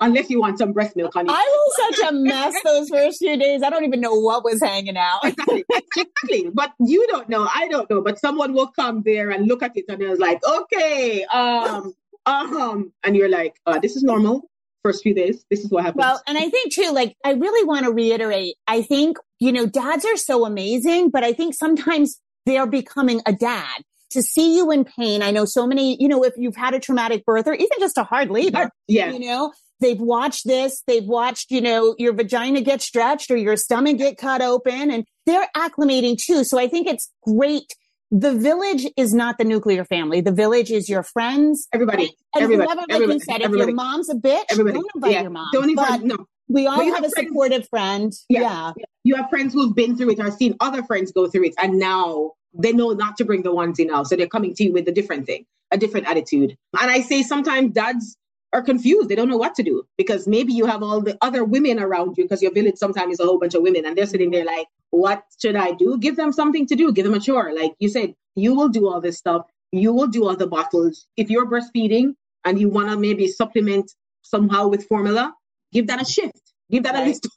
[0.00, 1.30] unless you want some breast milk, honey.
[1.30, 3.62] I was such a mess those first few days.
[3.62, 5.20] I don't even know what was hanging out.
[5.24, 5.64] exactly.
[5.70, 6.50] exactly.
[6.52, 7.48] But you don't know.
[7.54, 8.02] I don't know.
[8.02, 11.94] But someone will come there and look at it and it's like, okay, um,
[12.26, 14.48] um, and you're like, uh, this is normal.
[14.82, 16.00] First few days, this is what happens.
[16.00, 18.54] Well, and I think too, like, I really want to reiterate.
[18.66, 23.32] I think you know, dads are so amazing, but I think sometimes they're becoming a
[23.32, 25.22] dad to see you in pain.
[25.22, 27.96] I know so many, you know, if you've had a traumatic birth or even just
[27.96, 29.10] a hard labor, yeah.
[29.10, 33.56] you know, they've watched this, they've watched, you know, your vagina get stretched or your
[33.56, 36.44] stomach get cut open and they're acclimating too.
[36.44, 37.74] So I think it's great.
[38.10, 40.20] The village is not the nuclear family.
[40.20, 41.68] The village is your friends.
[41.72, 42.14] Everybody.
[42.34, 43.62] And everybody, whoever, like everybody, you said, everybody.
[43.62, 44.74] if your mom's a bitch, everybody.
[44.74, 45.22] don't invite yeah.
[45.22, 45.48] your mom.
[45.52, 46.26] Don't invite, no.
[46.48, 47.28] We all have, have, a friends.
[47.28, 48.12] supportive friend.
[48.28, 48.72] Yeah.
[48.76, 48.84] yeah.
[49.04, 51.54] You have friends who've been through it or seen other friends go through it.
[51.58, 54.02] And now they know not to bring the ones in now.
[54.02, 56.56] So they're coming to you with a different thing, a different attitude.
[56.80, 58.16] And I say sometimes dads
[58.52, 59.08] are confused.
[59.08, 62.16] They don't know what to do because maybe you have all the other women around
[62.16, 64.44] you because your village sometimes is a whole bunch of women and they're sitting there
[64.44, 65.98] like, what should I do?
[65.98, 66.92] Give them something to do.
[66.92, 67.52] Give them a chore.
[67.54, 69.46] Like you said, you will do all this stuff.
[69.72, 71.06] You will do all the bottles.
[71.16, 75.32] If you're breastfeeding and you want to maybe supplement somehow with formula,
[75.72, 76.40] give that a shift.
[76.70, 77.04] Give that right.
[77.04, 77.28] a list.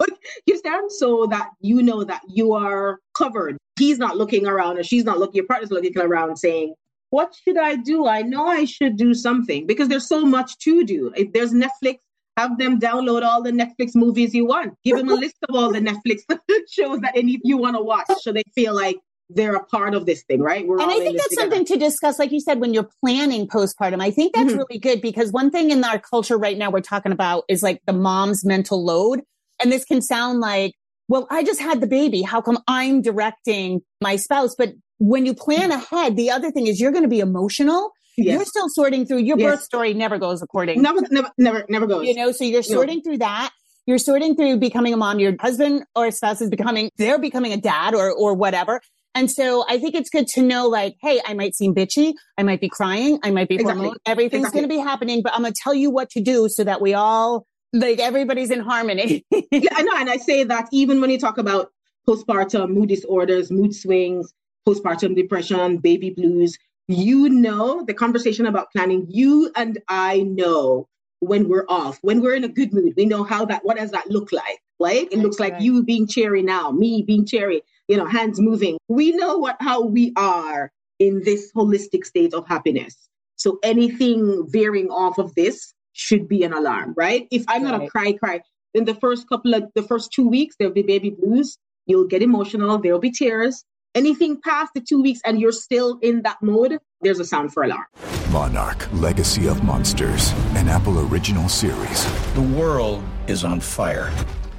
[0.45, 0.91] you understand?
[0.91, 3.57] So that you know that you are covered.
[3.77, 6.75] He's not looking around or she's not looking, your partner's looking around saying,
[7.13, 8.07] what should I do?
[8.07, 11.13] I know I should do something because there's so much to do.
[11.15, 11.99] If there's Netflix,
[12.37, 14.73] have them download all the Netflix movies you want.
[14.83, 16.21] Give them a list of all the Netflix
[16.71, 18.97] shows that any you want to watch so they feel like
[19.29, 20.65] they're a part of this thing, right?
[20.65, 21.51] We're and I think that's together.
[21.51, 22.17] something to discuss.
[22.17, 24.57] Like you said, when you're planning postpartum, I think that's mm-hmm.
[24.67, 27.79] really good because one thing in our culture right now we're talking about is like
[27.85, 29.21] the mom's mental load.
[29.61, 30.73] And this can sound like,
[31.07, 32.23] well, I just had the baby.
[32.23, 34.55] How come I'm directing my spouse?
[34.57, 35.95] But when you plan mm-hmm.
[35.95, 37.91] ahead, the other thing is you're going to be emotional.
[38.17, 38.35] Yes.
[38.35, 39.51] You're still sorting through your yes.
[39.51, 40.81] birth story never goes according.
[40.81, 42.05] Never, never, never, never goes.
[42.05, 43.01] You know, so you're sorting no.
[43.03, 43.51] through that.
[43.85, 45.19] You're sorting through becoming a mom.
[45.19, 48.81] Your husband or spouse is becoming, they're becoming a dad or, or whatever.
[49.15, 52.13] And so I think it's good to know like, hey, I might seem bitchy.
[52.37, 53.19] I might be crying.
[53.23, 53.91] I might be exactly.
[54.05, 54.61] Everything's exactly.
[54.61, 56.81] going to be happening, but I'm going to tell you what to do so that
[56.81, 59.25] we all, like everybody's in harmony.
[59.31, 59.95] yeah, I know.
[59.97, 61.69] And I say that even when you talk about
[62.07, 64.33] postpartum mood disorders, mood swings,
[64.67, 70.87] postpartum depression, baby blues, you know the conversation about planning, you and I know
[71.19, 73.91] when we're off, when we're in a good mood, we know how that, what does
[73.91, 74.59] that look like?
[74.79, 78.77] Like it looks like you being cheery now, me being cheery, you know, hands moving.
[78.89, 83.09] We know what, how we are in this holistic state of happiness.
[83.37, 87.27] So anything veering off of this should be an alarm, right?
[87.31, 87.71] If I'm right.
[87.71, 88.41] not a cry, cry,
[88.73, 91.57] in the first couple of the first two weeks, there'll be baby blues.
[91.85, 92.77] You'll get emotional.
[92.79, 93.63] There'll be tears.
[93.95, 97.61] Anything past the two weeks and you're still in that mode, there's a sound for
[97.61, 97.85] alarm.
[98.31, 102.33] Monarch Legacy of Monsters, an Apple original series.
[102.33, 104.11] The world is on fire.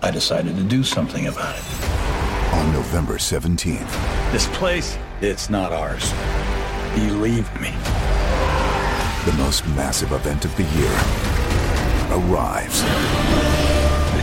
[0.02, 1.64] I decided to do something about it.
[2.54, 4.30] On November 17th.
[4.30, 6.12] This place, it's not ours.
[6.94, 7.72] Believe me.
[9.24, 10.94] The most massive event of the year
[12.12, 12.84] arrives.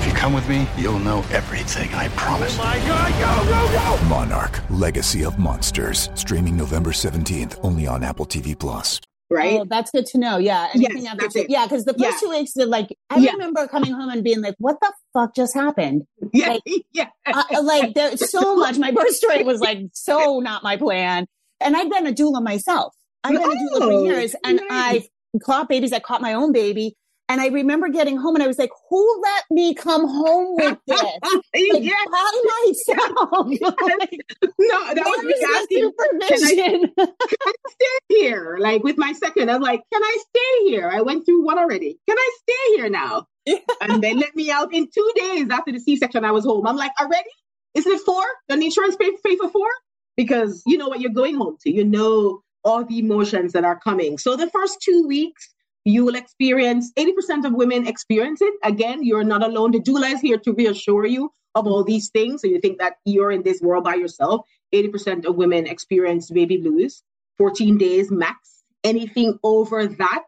[0.02, 2.58] If you come with me, you'll know everything, I promise.
[2.60, 3.12] Oh my god,
[3.46, 4.06] go, go, go!
[4.10, 9.60] Monarch Legacy of Monsters, streaming November 17th, only on Apple TV Plus right?
[9.62, 10.38] Oh, that's good to know.
[10.40, 10.70] Yeah.
[10.74, 11.50] Anything yes, that's it.
[11.50, 12.18] Yeah, because the first yeah.
[12.20, 13.32] two weeks, like, I yeah.
[13.32, 16.62] remember coming home and being like, "What the fuck just happened?" Yeah, like,
[16.92, 17.08] yeah.
[17.26, 18.78] uh, like there's so much.
[18.78, 21.28] My birth story was like so not my plan,
[21.62, 22.94] and I've been a doula myself.
[23.24, 25.08] I've been oh, a doula for oh, years, and nice.
[25.36, 25.94] I've caught babies.
[25.94, 26.98] I caught my own baby,
[27.32, 30.78] and I remember getting home and I was like, who let me come home with
[30.88, 31.02] this?
[31.02, 32.08] Like, yes.
[32.12, 33.48] by myself.
[33.62, 34.20] like,
[34.60, 36.92] no, that was me supervision.
[36.94, 38.58] Can I, can I stay here?
[38.60, 40.92] Like with my second, I'm like, can I stay here?
[40.94, 41.98] I went through one already.
[42.06, 43.28] Can I stay here now?
[43.46, 43.60] Yeah.
[43.80, 46.26] And they let me out in two days after the C-section.
[46.26, 46.68] I was home.
[46.68, 47.30] I'm like, already?
[47.76, 48.24] Isn't it four?
[48.50, 49.70] The insurance pay, pay for four?
[50.18, 51.72] Because you know what you're going home to.
[51.72, 54.18] You know all the emotions that are coming.
[54.18, 55.50] So the first two weeks,
[55.86, 58.54] you will experience 80% of women experience it.
[58.64, 59.72] Again, you're not alone.
[59.72, 62.42] The doula is here to reassure you of all these things.
[62.42, 64.46] So you think that you're in this world by yourself.
[64.74, 67.04] 80% of women experience baby blues,
[67.38, 68.64] 14 days max.
[68.84, 70.26] Anything over that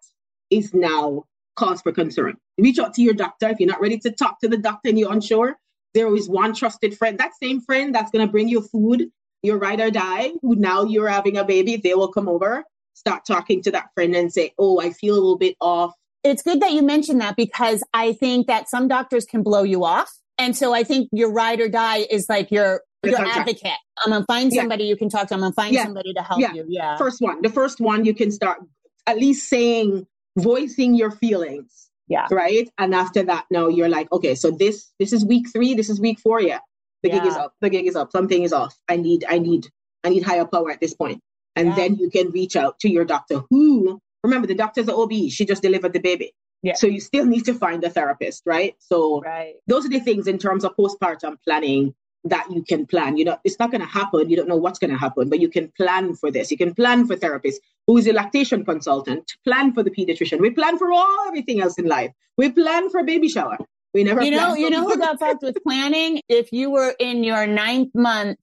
[0.49, 1.23] is now
[1.55, 2.37] cause for concern.
[2.57, 3.49] Reach out to your doctor.
[3.49, 5.57] If you're not ready to talk to the doctor and you're unsure,
[5.93, 7.17] there is one trusted friend.
[7.19, 9.09] That same friend that's going to bring you food,
[9.43, 13.23] your ride or die, who now you're having a baby, they will come over start
[13.25, 15.93] talking to that friend and say, Oh, I feel a little bit off.
[16.23, 19.83] It's good that you mentioned that because I think that some doctors can blow you
[19.83, 20.11] off.
[20.37, 23.71] And so I think your ride or die is like your your advocate.
[24.03, 24.89] I'm gonna find somebody yeah.
[24.91, 25.33] you can talk to.
[25.33, 25.83] I'm gonna find yeah.
[25.83, 26.53] somebody to help yeah.
[26.53, 26.65] you.
[26.67, 26.97] Yeah.
[26.97, 27.41] First one.
[27.41, 28.59] The first one you can start
[29.05, 31.89] at least saying, voicing your feelings.
[32.07, 32.27] Yeah.
[32.31, 32.69] Right.
[32.77, 35.99] And after that, now you're like, okay, so this this is week three, this is
[35.99, 36.41] week four.
[36.41, 36.59] Yeah.
[37.03, 37.53] The gig is up.
[37.59, 38.11] The gig is up.
[38.11, 38.77] Something is off.
[38.87, 39.67] I need, I need,
[40.05, 41.21] I need higher power at this point.
[41.55, 41.75] And yeah.
[41.75, 45.11] then you can reach out to your doctor who, remember, the doctor's an OB.
[45.29, 46.33] She just delivered the baby.
[46.61, 46.75] Yeah.
[46.75, 48.75] So you still need to find a therapist, right?
[48.79, 49.55] So right.
[49.67, 53.17] those are the things in terms of postpartum planning that you can plan.
[53.17, 54.29] You know, it's not going to happen.
[54.29, 56.51] You don't know what's going to happen, but you can plan for this.
[56.51, 60.39] You can plan for therapist who is a lactation consultant, plan for the pediatrician.
[60.39, 62.11] We plan for all everything else in life.
[62.37, 63.57] We plan for baby shower.
[63.93, 64.23] We never.
[64.23, 66.21] You know, you know who got fucked with planning?
[66.29, 68.39] If you were in your ninth month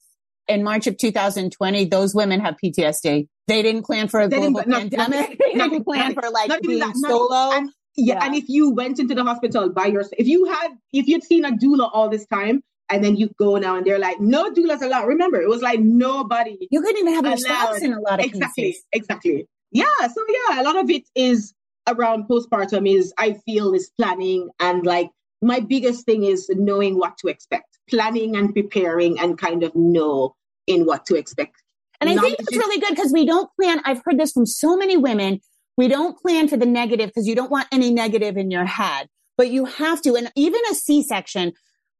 [0.50, 3.28] in March of 2020, those women have PTSD.
[3.46, 5.38] They didn't plan for a they global pandemic.
[5.38, 7.52] they didn't plan for like being that, solo.
[7.56, 10.68] And, yeah, yeah, and if you went into the hospital by yourself, if you had,
[10.92, 14.00] if you'd seen a doula all this time, and then you go now and they're
[14.00, 15.06] like, no doulas allowed.
[15.06, 16.58] Remember, it was like nobody.
[16.70, 18.82] You couldn't even have your spouse in a lot of exactly, cases.
[18.92, 19.46] Exactly.
[19.70, 19.84] Yeah.
[20.00, 21.54] So yeah, a lot of it is
[21.86, 22.88] around postpartum.
[22.88, 25.10] Is I feel is planning and like
[25.40, 30.34] my biggest thing is knowing what to expect, planning and preparing, and kind of know
[30.70, 31.56] in what to expect.
[32.00, 33.80] And I think it's really good because we don't plan.
[33.84, 35.40] I've heard this from so many women.
[35.76, 39.08] We don't plan for the negative because you don't want any negative in your head,
[39.36, 40.14] but you have to.
[40.14, 41.52] And even a C section.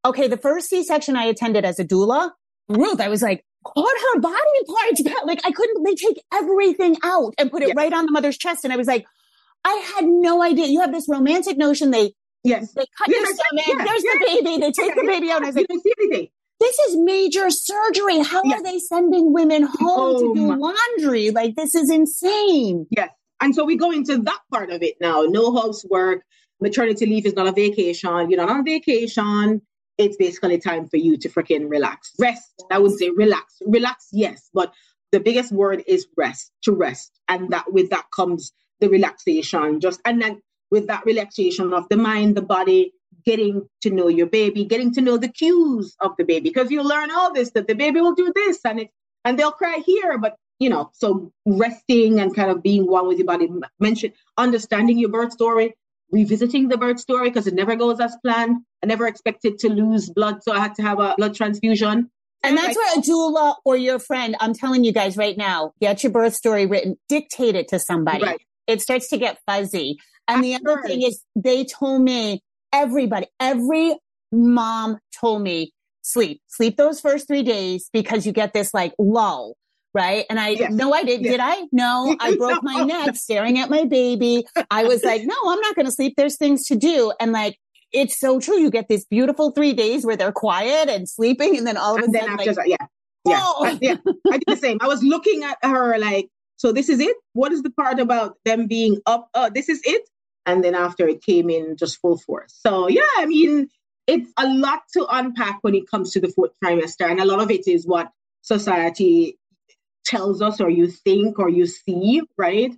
[0.05, 0.27] Okay.
[0.27, 2.31] The first C section I attended as a doula,
[2.69, 5.17] Ruth, I was like, put her body parts back.
[5.27, 8.65] Like I couldn't, they take everything out and put it right on the mother's chest.
[8.65, 9.05] And I was like,
[9.65, 10.67] I had no idea.
[10.67, 11.91] You have this romantic notion.
[11.91, 13.65] They, yes, they cut yes, your stomach.
[13.67, 14.59] Yes, There's the baby.
[14.59, 15.37] They take the baby out.
[15.39, 16.79] And I was like, you didn't see anything.
[16.79, 18.18] this is major surgery.
[18.23, 18.61] How yes.
[18.61, 21.31] are they sending women home to do laundry?
[21.31, 22.87] Like, this is insane.
[22.90, 23.11] Yes.
[23.40, 25.23] And so we go into that part of it now.
[25.23, 26.23] No housework.
[26.61, 28.31] Maternity leave is not a vacation.
[28.31, 29.62] You're not on vacation.
[29.99, 32.12] It's basically time for you to freaking relax.
[32.18, 32.64] Rest.
[32.70, 33.62] I would say relax.
[33.66, 34.51] Relax, yes.
[34.53, 34.73] But
[35.12, 37.18] the biggest word is rest, to rest.
[37.29, 39.81] And that with that comes the relaxation.
[39.81, 42.92] Just and then with that relaxation of the mind, the body,
[43.25, 46.83] getting to know your baby, getting to know the cues of the baby, because you
[46.83, 48.91] learn all this that the baby will do this and it
[49.25, 53.19] and they'll cry here, but you know, so resting and kind of being one with
[53.19, 53.49] your body.
[53.79, 55.75] Mention understanding your birth story,
[56.13, 58.59] revisiting the birth story because it never goes as planned.
[58.83, 62.11] I never expected to lose blood, so I had to have a blood transfusion.
[62.43, 66.03] And that's where a doula or your friend, I'm telling you guys right now, get
[66.03, 68.25] your birth story written, dictate it to somebody.
[68.25, 68.41] Right.
[68.67, 69.99] It starts to get fuzzy.
[70.27, 73.97] And the other thing is, they told me, everybody, every
[74.33, 79.55] mom told me, sleep, sleep those first three days because you get this like lull.
[79.93, 80.25] Right.
[80.31, 80.73] And I, yes.
[80.73, 81.25] no, I didn't.
[81.25, 81.33] Yes.
[81.33, 81.67] Did I?
[81.73, 82.73] No, I broke no.
[82.73, 84.45] my neck staring at my baby.
[84.71, 86.15] I was like, no, I'm not going to sleep.
[86.17, 87.13] There's things to do.
[87.19, 87.57] And like,
[87.93, 88.57] it's so true.
[88.57, 91.57] You get this beautiful three days where they're quiet and sleeping.
[91.59, 92.77] And then all of a sudden, like, yeah,
[93.27, 93.97] yeah, I, yeah.
[94.31, 94.79] I did the same.
[94.81, 97.17] I was looking at her like, so this is it.
[97.33, 99.29] What is the part about them being up?
[99.35, 100.03] Oh, this is it.
[100.46, 102.59] And then after it came in just full force.
[102.66, 103.68] So yeah, I mean,
[104.07, 107.09] it's a lot to unpack when it comes to the fourth trimester.
[107.09, 108.11] And a lot of it is what
[108.42, 109.38] society
[110.05, 112.74] tells us or you think or you see, right?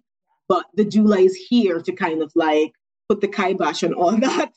[0.48, 2.72] But the doula is here to kind of like
[3.08, 4.52] put the kibosh on all that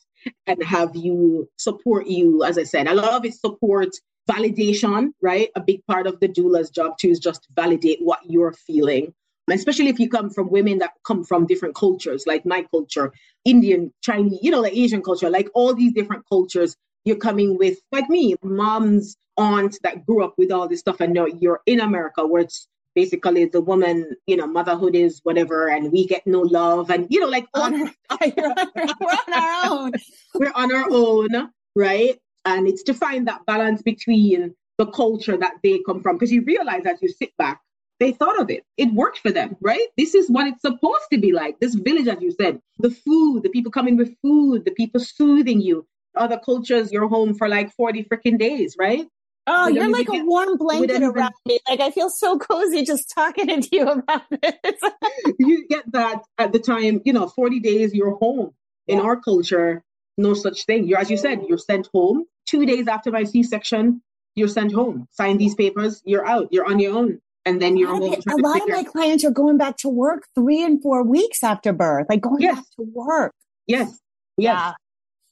[0.48, 2.44] and have you support you.
[2.44, 3.90] As I said, a lot of it support
[4.30, 5.50] validation, right?
[5.56, 9.14] A big part of the doula's job too is just validate what you're feeling.
[9.50, 13.94] Especially if you come from women that come from different cultures, like my culture, Indian,
[14.02, 18.10] Chinese, you know, like Asian culture, like all these different cultures, you're coming with, like
[18.10, 22.26] me, mom's aunt that grew up with all this stuff, and now you're in America
[22.26, 26.90] where it's basically the woman, you know, motherhood is whatever, and we get no love,
[26.90, 29.92] and you know, like on our, we're on our own.
[30.34, 32.18] we're on our own, right?
[32.46, 36.42] And it's to find that balance between the culture that they come from, because you
[36.44, 37.62] realize as you sit back,
[38.00, 38.64] they thought of it.
[38.78, 39.88] It worked for them, right?
[39.98, 41.60] This is what it's supposed to be like.
[41.60, 45.62] This village, as you said, the food, the people coming with food, the people soothing
[45.62, 45.88] you.
[46.16, 49.06] Other cultures, you're home for like 40 freaking days, right?
[49.48, 51.60] Oh, you're like a warm blanket around me.
[51.70, 54.82] Like I feel so cozy just talking to you about this.
[55.40, 58.54] you get that at the time, you know, 40 days you're home.
[58.88, 59.84] In our culture,
[60.18, 60.88] no such thing.
[60.88, 62.26] You're as you said, you're sent home.
[62.48, 64.02] Two days after my C-section,
[64.36, 65.08] you're sent home.
[65.12, 66.50] Sign these papers, you're out.
[66.52, 67.20] You're on your own.
[67.46, 68.02] And then you're home.
[68.04, 71.74] A lot of my clients are going back to work three and four weeks after
[71.74, 72.56] birth, like going yes.
[72.56, 73.34] back to work.
[73.68, 73.90] Yes.
[74.38, 74.58] Yes.
[74.58, 74.74] Yeah.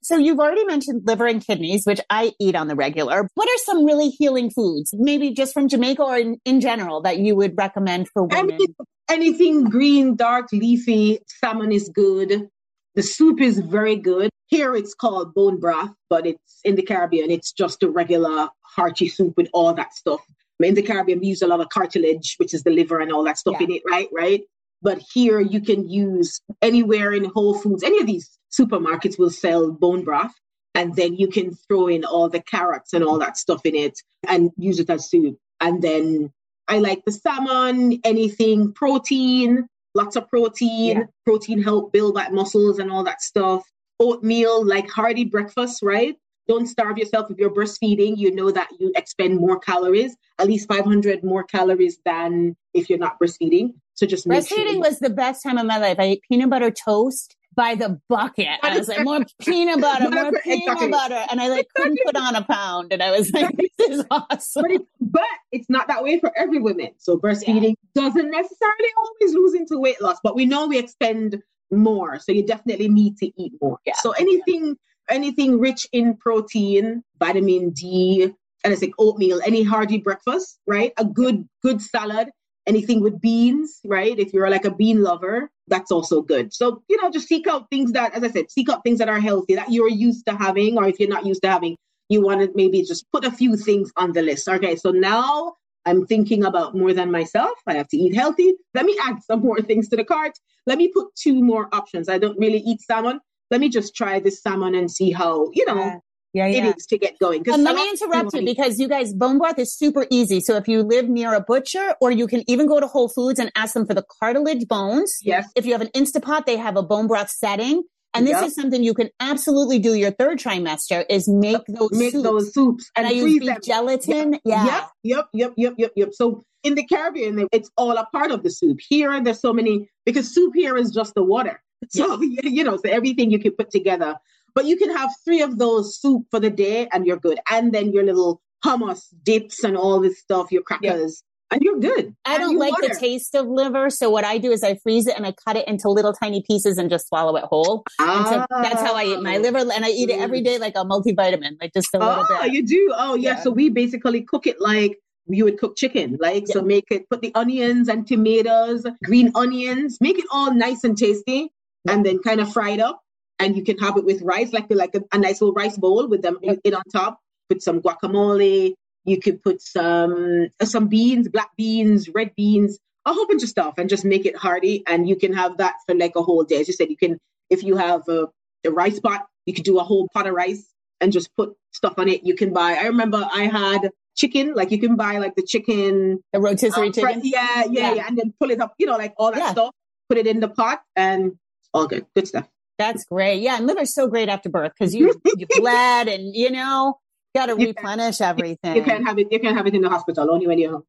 [0.04, 3.28] So you've already mentioned liver and kidneys, which I eat on the regular.
[3.36, 7.20] What are some really healing foods, maybe just from Jamaica or in, in general, that
[7.20, 8.52] you would recommend for women?
[8.52, 8.76] Anything,
[9.10, 11.20] anything green, dark, leafy.
[11.40, 12.50] Salmon is good.
[12.96, 14.30] The soup is very good.
[14.48, 17.32] Here it's called bone broth, but it's in the Caribbean.
[17.32, 20.20] It's just a regular hearty soup with all that stuff.
[20.64, 23.24] In the Caribbean, we use a lot of cartilage, which is the liver and all
[23.24, 23.66] that stuff yeah.
[23.66, 24.08] in it, right?
[24.12, 24.44] Right.
[24.82, 29.72] But here you can use anywhere in Whole Foods, any of these supermarkets will sell
[29.72, 30.34] bone broth.
[30.76, 34.00] And then you can throw in all the carrots and all that stuff in it
[34.28, 35.38] and use it as soup.
[35.62, 36.32] And then
[36.68, 40.98] I like the salmon, anything protein, lots of protein.
[40.98, 41.04] Yeah.
[41.26, 43.64] Protein help build that muscles and all that stuff.
[44.00, 46.16] Oatmeal, like hearty breakfast, right?
[46.48, 48.18] Don't starve yourself if you're breastfeeding.
[48.18, 53.00] You know that you expend more calories, at least 500 more calories than if you're
[53.00, 53.74] not breastfeeding.
[53.94, 54.80] So just breastfeeding sure.
[54.80, 55.98] was the best time of my life.
[56.00, 58.60] I ate peanut butter toast by the bucket.
[58.62, 60.90] I was like, more peanut butter, more peanut exactly.
[60.90, 61.26] butter.
[61.30, 62.94] And I like couldn't put on a pound.
[62.94, 64.64] And I was like, this is awesome.
[64.64, 66.90] But, it, but it's not that way for every woman.
[66.98, 68.04] So breastfeeding yeah.
[68.04, 72.20] doesn't necessarily always lose into weight loss, but we know we expend more.
[72.20, 73.80] So you definitely need to eat more.
[73.86, 73.94] Yeah.
[73.98, 74.76] So anything,
[75.10, 80.94] anything rich in protein, vitamin D, and it's like oatmeal, any hearty breakfast, right?
[80.98, 82.30] A good, good salad
[82.68, 84.18] anything with beans, right?
[84.18, 86.54] If you're like a bean lover, that's also good.
[86.54, 89.10] So, you know, just seek out things that, as I said, seek out things that
[89.10, 91.78] are healthy that you're used to having, or if you're not used to having,
[92.10, 94.48] you want to maybe just put a few things on the list.
[94.48, 95.54] Okay, so now
[95.86, 97.58] I'm thinking about more than myself.
[97.68, 98.54] I have to eat healthy.
[98.74, 100.34] Let me add some more things to the cart.
[100.66, 102.08] Let me put two more options.
[102.10, 103.20] I don't really eat salmon.
[103.52, 106.02] Let me just try this salmon and see how, you know,
[106.34, 106.68] yeah, yeah.
[106.70, 107.48] it is to get going.
[107.48, 110.40] And let me interrupt you because you guys, bone broth is super easy.
[110.40, 113.40] So if you live near a butcher or you can even go to Whole Foods
[113.40, 115.14] and ask them for the cartilage bones.
[115.22, 115.48] Yes.
[115.56, 117.84] If you have an Instapot, they have a bone broth setting
[118.16, 118.44] And this Yep.
[118.46, 122.24] is something you can absolutely do your third trimester is make those Make soups.
[122.24, 124.40] those soups and and, I use beef gelatin.
[124.46, 124.66] Yeah.
[124.66, 126.10] Yep, yep, yep, yep, yep, yep.
[126.14, 128.80] So in the Caribbean, it's all a part of the soup.
[128.88, 131.60] Here, there's so many because soup here is just the water.
[131.90, 134.16] So you know, so everything you can put together.
[134.56, 137.40] But you can have three of those soup for the day, and you're good.
[137.50, 142.16] And then your little hummus dips and all this stuff, your crackers, and you're good.
[142.26, 143.90] I don't like the taste of liver.
[143.90, 146.44] So what I do is I freeze it and I cut it into little tiny
[146.48, 147.84] pieces and just swallow it whole.
[148.00, 149.42] And so that's how I eat my Ah.
[149.42, 149.58] liver.
[149.60, 152.54] And I eat it every day like a multivitamin, like just a little Oh, bit.
[152.54, 152.92] you do?
[152.96, 153.36] Oh, yeah.
[153.36, 153.42] Yeah.
[153.44, 156.18] So we basically cook it like you would cook chicken.
[156.20, 160.84] Like, so make it, put the onions and tomatoes, green onions, make it all nice
[160.84, 161.52] and tasty,
[161.88, 163.02] and then kind of fry it up.
[163.40, 166.08] And you can have it with rice, like like a, a nice little rice bowl
[166.08, 166.60] with them Yep.
[166.64, 167.20] it on top.
[167.50, 168.74] Put some guacamole.
[169.06, 173.50] You could put some uh, some beans, black beans, red beans, a whole bunch of
[173.50, 174.84] stuff, and just make it hearty.
[174.88, 176.62] And you can have that for like a whole day.
[176.62, 177.18] As you said, you can
[177.50, 178.28] if you have a,
[178.66, 180.66] a rice pot, you could do a whole pot of rice
[181.02, 182.24] and just put stuff on it.
[182.24, 182.74] You can buy.
[182.80, 186.94] I remember I had chicken, like you can buy like the chicken, The rotisserie um,
[186.94, 187.22] chicken.
[187.24, 187.94] yeah, yeah, Yeah.
[187.96, 189.52] yeah, and then pull it up, you know, like all that Yeah.
[189.52, 189.72] stuff.
[190.08, 191.34] Put it in the pot and
[191.74, 192.48] all good, good stuff.
[192.78, 193.42] That's great.
[193.42, 193.58] Yeah.
[193.58, 197.00] And liver's so great after birth because you, you bled and, you know,
[197.36, 198.76] got to You can- replenish everything.
[198.76, 199.28] You can't have it.
[199.32, 200.84] You can't have it in the hospital only when you're home.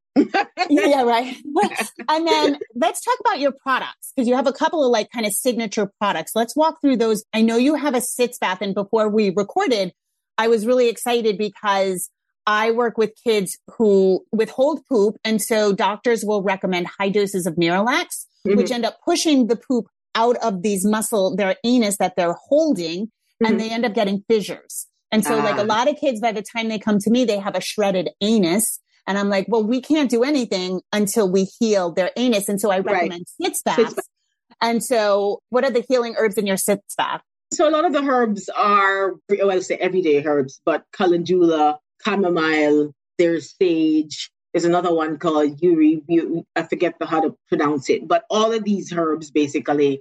[0.70, 1.36] yeah, right.
[2.08, 5.26] and then let's talk about your products because you have a couple of like kind
[5.26, 6.32] of signature products.
[6.34, 7.24] Let's walk through those.
[7.32, 9.92] I know you have a sitz bath, and before we recorded,
[10.38, 12.10] I was really excited because
[12.46, 17.54] I work with kids who withhold poop, and so doctors will recommend high doses of
[17.54, 18.74] Miralax, which mm-hmm.
[18.74, 23.10] end up pushing the poop out of these muscle, their anus that they're holding,
[23.44, 23.58] and Mhm.
[23.58, 24.86] they end up getting fissures.
[25.12, 25.62] And so, like Ah.
[25.62, 28.10] a lot of kids, by the time they come to me, they have a shredded
[28.20, 28.80] anus.
[29.06, 32.48] And I'm like, well, we can't do anything until we heal their anus.
[32.48, 33.94] And so I recommend sitz Sitz baths.
[33.94, 34.04] bath.
[34.60, 37.20] And so what are the healing herbs in your sitz bath?
[37.52, 42.92] So a lot of the herbs are, well, I say everyday herbs, but calendula, chamomile,
[43.18, 44.30] there's sage.
[44.54, 46.02] There's another one called Uri.
[46.06, 50.00] Uri- I forget the, how to pronounce it, but all of these herbs basically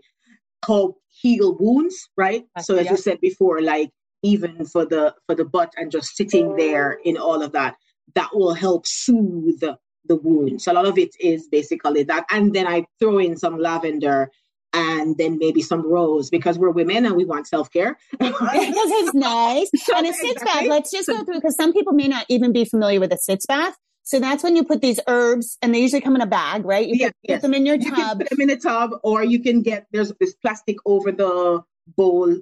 [0.64, 2.46] help heal wounds, right?
[2.56, 2.92] Uh, So as yeah.
[2.92, 3.90] you said before, like
[4.22, 7.76] even for the for the butt and just sitting there in all of that,
[8.14, 9.64] that will help soothe
[10.06, 10.62] the wound.
[10.62, 14.30] So a lot of it is basically that, and then I throw in some lavender
[14.74, 17.98] and then maybe some rose because we're women and we want self care.
[18.12, 19.70] Because it's nice.
[19.96, 22.66] And a sitz bath, let's just go through because some people may not even be
[22.66, 23.76] familiar with a sitz bath.
[24.04, 26.88] So that's when you put these herbs and they usually come in a bag, right?
[26.88, 27.36] You Yeah, put, yes.
[27.38, 28.20] put them in your You can tub.
[28.20, 31.64] put them in a tub, or you can get there's this plastic over the
[31.96, 32.36] bowl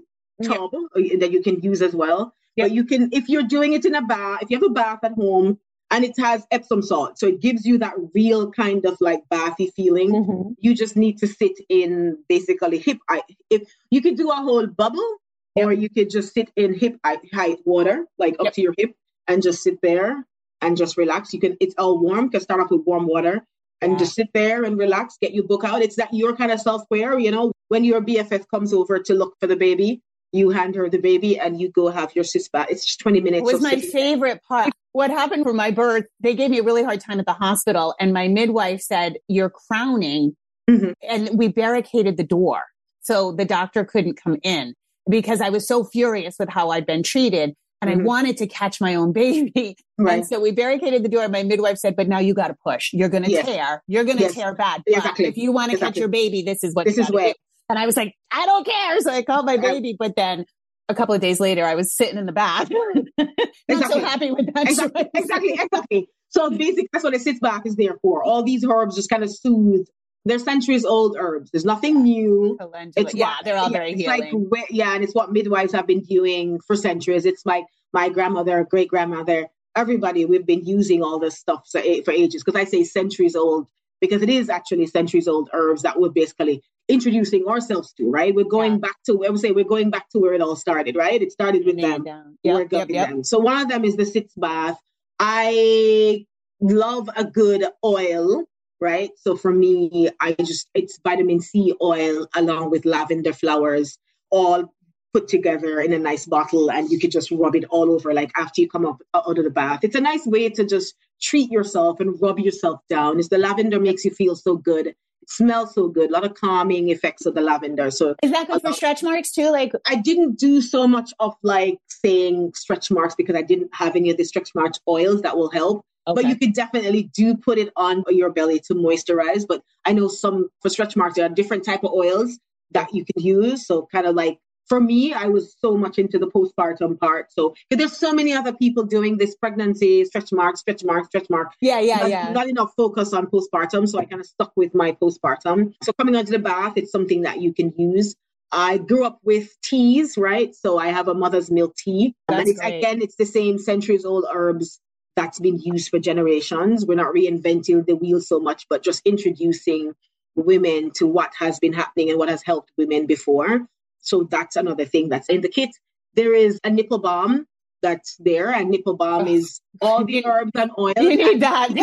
[0.44, 2.34] tub uh, that you can use as well.
[2.56, 2.66] Yep.
[2.68, 5.00] But you can, if you're doing it in a bath, if you have a bath
[5.04, 5.60] at home
[5.92, 9.68] and it has Epsom salt, so it gives you that real kind of like bathy
[9.76, 10.10] feeling.
[10.12, 10.56] Mhm.
[10.60, 13.24] You just need to sit in basically hip height.
[13.50, 15.10] If you could do a whole bubble,
[15.56, 18.96] or you could just sit in hip height water, like up to your hip,
[19.28, 20.26] and just sit there
[20.62, 21.34] and just relax.
[21.34, 21.58] You can.
[21.60, 22.30] It's all warm.
[22.30, 23.46] Can start off with warm water
[23.82, 23.98] and Yeah.
[24.00, 25.18] just sit there and relax.
[25.22, 25.82] Get your book out.
[25.82, 27.18] It's that your kind of self care.
[27.20, 30.02] You know, when your BFF comes over to look for the baby,
[30.32, 32.68] you hand her the baby and you go have your sitz bath.
[32.70, 33.50] It's just twenty minutes.
[33.50, 34.72] It was my sitting favorite part.
[34.94, 37.96] What happened for my birth, they gave me a really hard time at the hospital
[38.00, 40.36] and my midwife said, you're crowning.
[40.70, 40.94] Mhm.
[41.02, 42.64] And we barricaded the door.
[43.02, 44.74] So the doctor couldn't come in
[45.10, 48.04] because I was so furious with how I'd been treated and I Mhm.
[48.04, 49.76] wanted to catch my own baby.
[49.98, 50.16] Right.
[50.20, 51.28] And so we barricaded the door.
[51.30, 52.90] My midwife said, but now you got to push.
[52.92, 53.46] You're going to Yes.
[53.46, 53.84] tear.
[53.88, 54.34] You're going to Yes.
[54.34, 54.82] tear bad.
[54.88, 55.26] But Exactly.
[55.26, 57.34] If you want to catch your baby, this is what This is where- do.
[57.70, 59.00] And I was like, I don't care.
[59.02, 60.46] So I called my baby, but then
[60.90, 62.70] a couple of days later, I was sitting in the bath.
[63.18, 63.28] Not
[63.70, 64.02] Exactly.
[64.02, 64.68] so happy with that.
[64.68, 66.10] exactly, exactly, exactly.
[66.30, 68.24] So basically, that's what a sitz bath is there for.
[68.24, 69.86] All these herbs just kind of soothe.
[70.26, 71.50] They're centuries old herbs.
[71.52, 72.56] There's nothing new.
[72.60, 73.10] Calendula.
[73.14, 74.50] yeah, what- they're all yeah, very it's healing.
[74.52, 77.26] Like, yeah, and it's what midwives have been doing for centuries.
[77.26, 80.26] It's like my grandmother, great grandmother, everybody.
[80.26, 82.44] We've been using all this stuff for, for ages.
[82.44, 83.68] Because I say centuries old
[84.00, 88.10] because it is actually centuries old herbs that we're basically introducing ourselves to.
[88.10, 88.34] Right?
[88.36, 88.78] We're going Yeah.
[88.80, 89.26] back to.
[89.26, 90.96] I would say we're going back to where it all started.
[90.96, 91.22] Right?
[91.22, 92.06] It started with them.
[92.44, 93.10] Yep, yep, yep.
[93.10, 93.24] them.
[93.24, 94.78] So one of them is the sitz bath.
[95.20, 96.26] I
[96.60, 98.44] love a good oil,
[98.82, 99.12] right?
[99.16, 103.98] So for me, I just it's vitamin C oil along with lavender flowers,
[104.32, 104.74] all
[105.14, 108.32] put together in a nice bottle, and you could just rub it all over, like
[108.36, 109.82] after you come up uh, out of the bath.
[109.84, 113.20] It's a nice way to just treat yourself and rub yourself down.
[113.20, 114.88] Is the lavender makes you feel so good.
[114.88, 114.98] It
[115.30, 116.10] smells so good.
[116.10, 117.92] A lot of calming effects of the lavender.
[117.92, 119.52] So Is that good for stretch marks too?
[119.52, 123.96] Like, I didn't do so much of like saying stretch marks because I didn't have
[123.96, 125.86] any of the stretch marks oils that will help.
[126.06, 129.46] But you could definitely do put it on your belly to moisturize.
[129.48, 132.40] But I know some for stretch marks there are different type of oils
[132.72, 133.68] that you can use.
[133.68, 137.32] So kind of like for me, I was so much into the postpartum part.
[137.32, 141.52] So there's so many other people doing this pregnancy, stretch mark, stretch mark, stretch mark.
[141.60, 142.32] Yeah, yeah, not, yeah.
[142.32, 143.88] Not enough focus on postpartum.
[143.88, 145.74] So I kind of stuck with my postpartum.
[145.84, 148.16] So coming onto the bath, it's something that you can use.
[148.54, 150.56] I grew up with teas, right?
[150.56, 152.16] So I have a mother's milk tea.
[152.28, 152.78] That's and it's great.
[152.78, 154.80] again, it's the same centuries old herbs
[155.16, 156.86] that's been used for generations.
[156.86, 159.94] We're not reinventing the wheel so much, but just introducing
[160.36, 163.68] women to what has been happening and what has helped women before.
[164.00, 165.70] So that's another thing that's in the kit.
[166.16, 167.48] There is a nipple balm
[167.82, 170.94] that's there, and nipple balm is all the herbs and oils.
[170.98, 171.76] You need that you-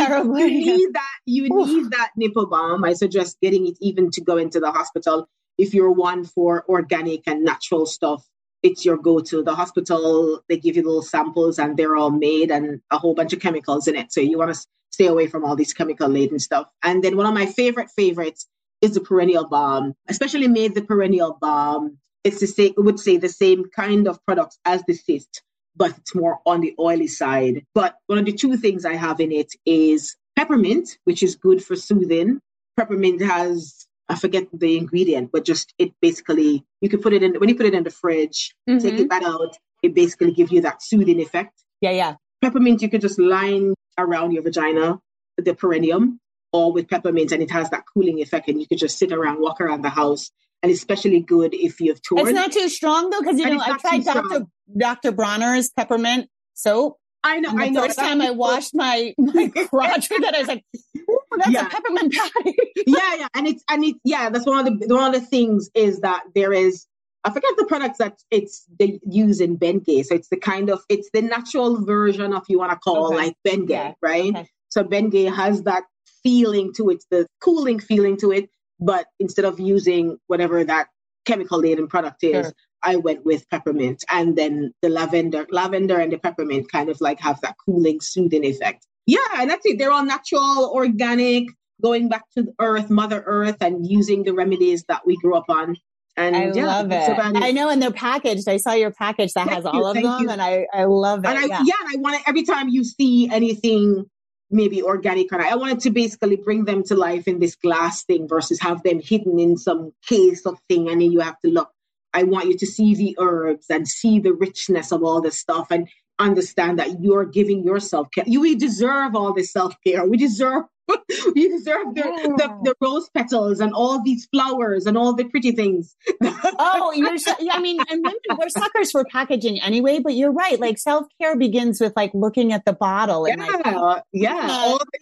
[0.48, 1.10] You need that.
[1.26, 1.68] You Oof.
[1.68, 2.84] need that nipple balm.
[2.84, 7.22] I suggest getting it even to go into the hospital if you're one for organic
[7.26, 8.24] and natural stuff.
[8.62, 9.42] It's your go-to.
[9.42, 13.32] The hospital they give you little samples and they're all made and a whole bunch
[13.32, 14.12] of chemicals in it.
[14.12, 16.68] So you want to stay away from all these chemical laden stuff.
[16.82, 18.46] And then one of my favorite favorites
[18.80, 21.98] is the perineal balm, especially made the perineal balm.
[22.24, 25.40] It's the same, would say the same kind of products as the sitz,
[25.76, 27.64] but it's more on the oily side.
[27.74, 31.62] But one of the two things I have in it is peppermint, which is good
[31.64, 32.40] for soothing.
[32.76, 37.34] Peppermint has I forget the ingredient, but just it basically you can put it in
[37.34, 39.00] when you put it in the fridge, take Mhm.
[39.00, 41.62] it back out, it basically gives you that soothing effect.
[41.80, 42.14] Yeah, yeah.
[42.40, 44.98] Peppermint you could just line around your vagina,
[45.36, 46.20] the perineum,
[46.52, 49.40] or with peppermint, and it has that cooling effect, and you could just sit around,
[49.40, 50.30] walk around the house,
[50.62, 52.22] and especially good if you've torn.
[52.26, 54.24] It's not too strong though, because you And know I tried Dr.
[54.26, 54.46] strong.
[54.76, 55.12] Dr.
[55.12, 56.96] Bronner's peppermint soap.
[57.24, 57.50] I know.
[57.56, 57.82] I know.
[57.82, 60.64] first time I washed my my crotch with it, I was like,
[60.96, 61.66] "Ooh, that's Yeah.
[61.66, 62.56] a peppermint patty."
[62.86, 64.30] yeah, yeah, and it's and it's yeah.
[64.30, 66.86] That's one of the one of the things is that there is.
[67.24, 70.04] I forget the products that it's they use in Bengay.
[70.04, 73.16] So it's the kind of it's the natural version of you want to call Okay.
[73.16, 74.34] like Bengay, Yeah, right?
[74.36, 74.48] okay.
[74.70, 75.82] So Bengay has that
[76.22, 78.48] feeling to it, the cooling feeling to it.
[78.80, 80.86] But instead of using whatever that
[81.26, 82.54] chemical laden product is, Sure.
[82.82, 87.20] I went with peppermint, and then the lavender, lavender and the peppermint kind of like
[87.20, 88.86] have that cooling, soothing effect.
[89.06, 89.78] Yeah, and that's it.
[89.78, 91.48] They're all natural, organic,
[91.82, 95.48] going back to the earth, Mother Earth, and using the remedies that we grew up
[95.48, 95.76] on.
[96.16, 97.18] And I yeah, love it.
[97.18, 98.48] I know, and they're packaged.
[98.48, 100.30] I saw your package that Thank has you, all of them, you.
[100.30, 101.28] and I I love it.
[101.28, 101.62] And I, yeah.
[101.64, 101.74] yeah.
[101.80, 104.04] and I want it every time you see anything
[104.50, 108.04] maybe organic or not, I wanted to basically bring them to life in this glass
[108.04, 111.50] thing versus have them hidden in some case of thing and then you have to
[111.50, 111.70] look.
[112.18, 115.68] I want you to see the herbs and see the richness of all this stuff
[115.70, 115.88] and
[116.18, 118.24] understand that you're giving yourself care.
[118.26, 120.04] You we deserve all this self care.
[120.04, 120.64] We deserve
[121.34, 125.52] you deserve the, the, the rose petals and all these flowers and all the pretty
[125.52, 125.96] things.
[126.60, 127.18] Oh, you're.
[127.18, 129.98] So, yeah, I mean, and women we're suckers for packaging anyway.
[130.00, 130.58] But you're right.
[130.58, 134.46] Like self care begins with like looking at the bottle and like yeah,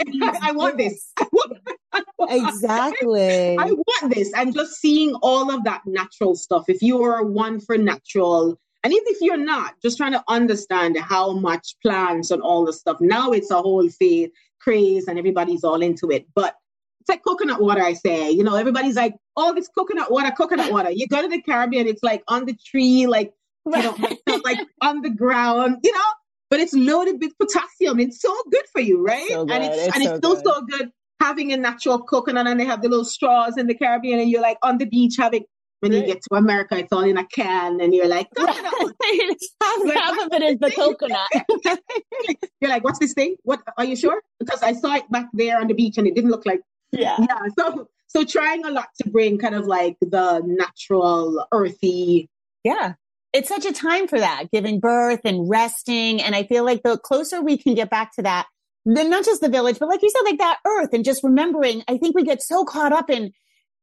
[0.05, 0.39] yeah.
[0.43, 1.13] I want this.
[1.19, 1.59] I want-
[1.93, 3.57] I want- exactly.
[3.59, 4.33] I want this.
[4.35, 6.65] And just seeing all of that natural stuff.
[6.69, 11.33] If you're one for natural, and even if you're not, just trying to understand how
[11.33, 12.99] much plants and all the stuff.
[13.01, 14.31] Now it's a whole faith
[14.67, 16.27] craze and everybody's all into it.
[16.35, 16.55] But
[17.01, 18.31] it's like coconut water, I say.
[18.31, 20.91] You know, everybody's like, oh, this coconut water, coconut water.
[20.91, 23.33] You go to the Caribbean, it's like on the tree, like,
[23.65, 23.97] you know,
[24.45, 26.01] like on the ground, you know,
[26.51, 28.01] but it's loaded with potassium.
[28.01, 29.29] It's so good for you, right?
[29.29, 30.45] So and it's, It's and so it's still good.
[30.45, 30.91] so good
[31.21, 34.43] having a natural coconut and they have the little straws in the Caribbean and you're
[34.43, 35.45] like on the beach having
[35.81, 38.65] when you get to America it's all in a can and you're like coconut.
[38.65, 41.29] half, half of it is the coconut.
[42.61, 45.61] you're like what's this thing what are you sure because I saw it back there
[45.61, 46.61] on the beach and it didn't look like
[46.93, 47.17] yeah.
[47.19, 52.31] yeah so so trying a lot to bring kind of like the natural earthy
[52.67, 52.95] Yeah.
[53.33, 56.23] It's such a time for that, giving birth and resting.
[56.23, 58.47] And I feel like the closer we can get back to that,
[58.85, 61.85] then not just the village, but like you said, like that earth and just remembering,
[61.87, 63.33] I think we get so caught up in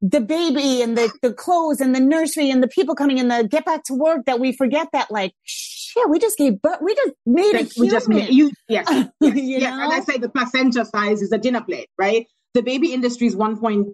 [0.02, 3.48] the baby and the, the clothes and the nursery and the people coming in the
[3.50, 5.34] get back to work that we forget that like,
[5.94, 6.80] shit, we just gave birth.
[6.82, 8.88] We just made a that we just made you yes
[9.22, 9.84] you yes, know?
[9.84, 12.28] and I say the placenta size is a dinner plate, right?
[12.54, 13.94] The baby industry is 1.5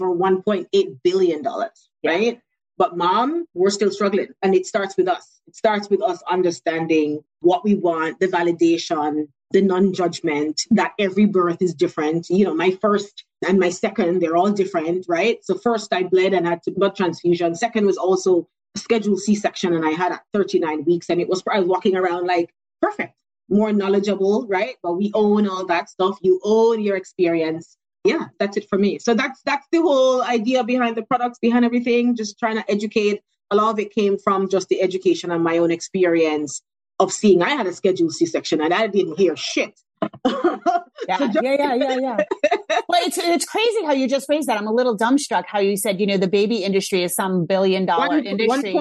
[0.00, 2.40] or 1.8 billion dollars, right?
[2.78, 5.40] But mom, we're still struggling, and it starts with us.
[5.46, 10.60] It starts with us understanding what we want, the validation, the non-judgment.
[10.72, 12.26] That every birth is different.
[12.28, 15.38] You know, my first and my second, they're all different, right?
[15.42, 17.54] So first, I bled and had to blood transfusion.
[17.54, 18.42] Second was also a
[18.76, 22.26] scheduled C-section, and I had at 39 weeks, and it was I was walking around
[22.26, 23.14] like perfect
[23.48, 24.76] more knowledgeable, right?
[24.82, 26.18] But we own all that stuff.
[26.22, 27.76] You own your experience.
[28.04, 28.98] Yeah, that's it for me.
[28.98, 32.16] So that's that's the whole idea behind the products, behind everything.
[32.16, 33.20] Just trying to educate.
[33.50, 36.62] A lot of it came from just the education and my own experience
[36.98, 37.42] of seeing.
[37.42, 39.80] I had a scheduled C-section and I didn't hear shit.
[41.08, 42.16] Yeah, yeah, yeah, yeah, yeah.
[42.88, 44.58] well, it's it's crazy how you just phrased that.
[44.58, 47.86] I'm a little dumbstruck how you said, you know, the baby industry is some billion
[47.86, 48.74] dollar One, industry.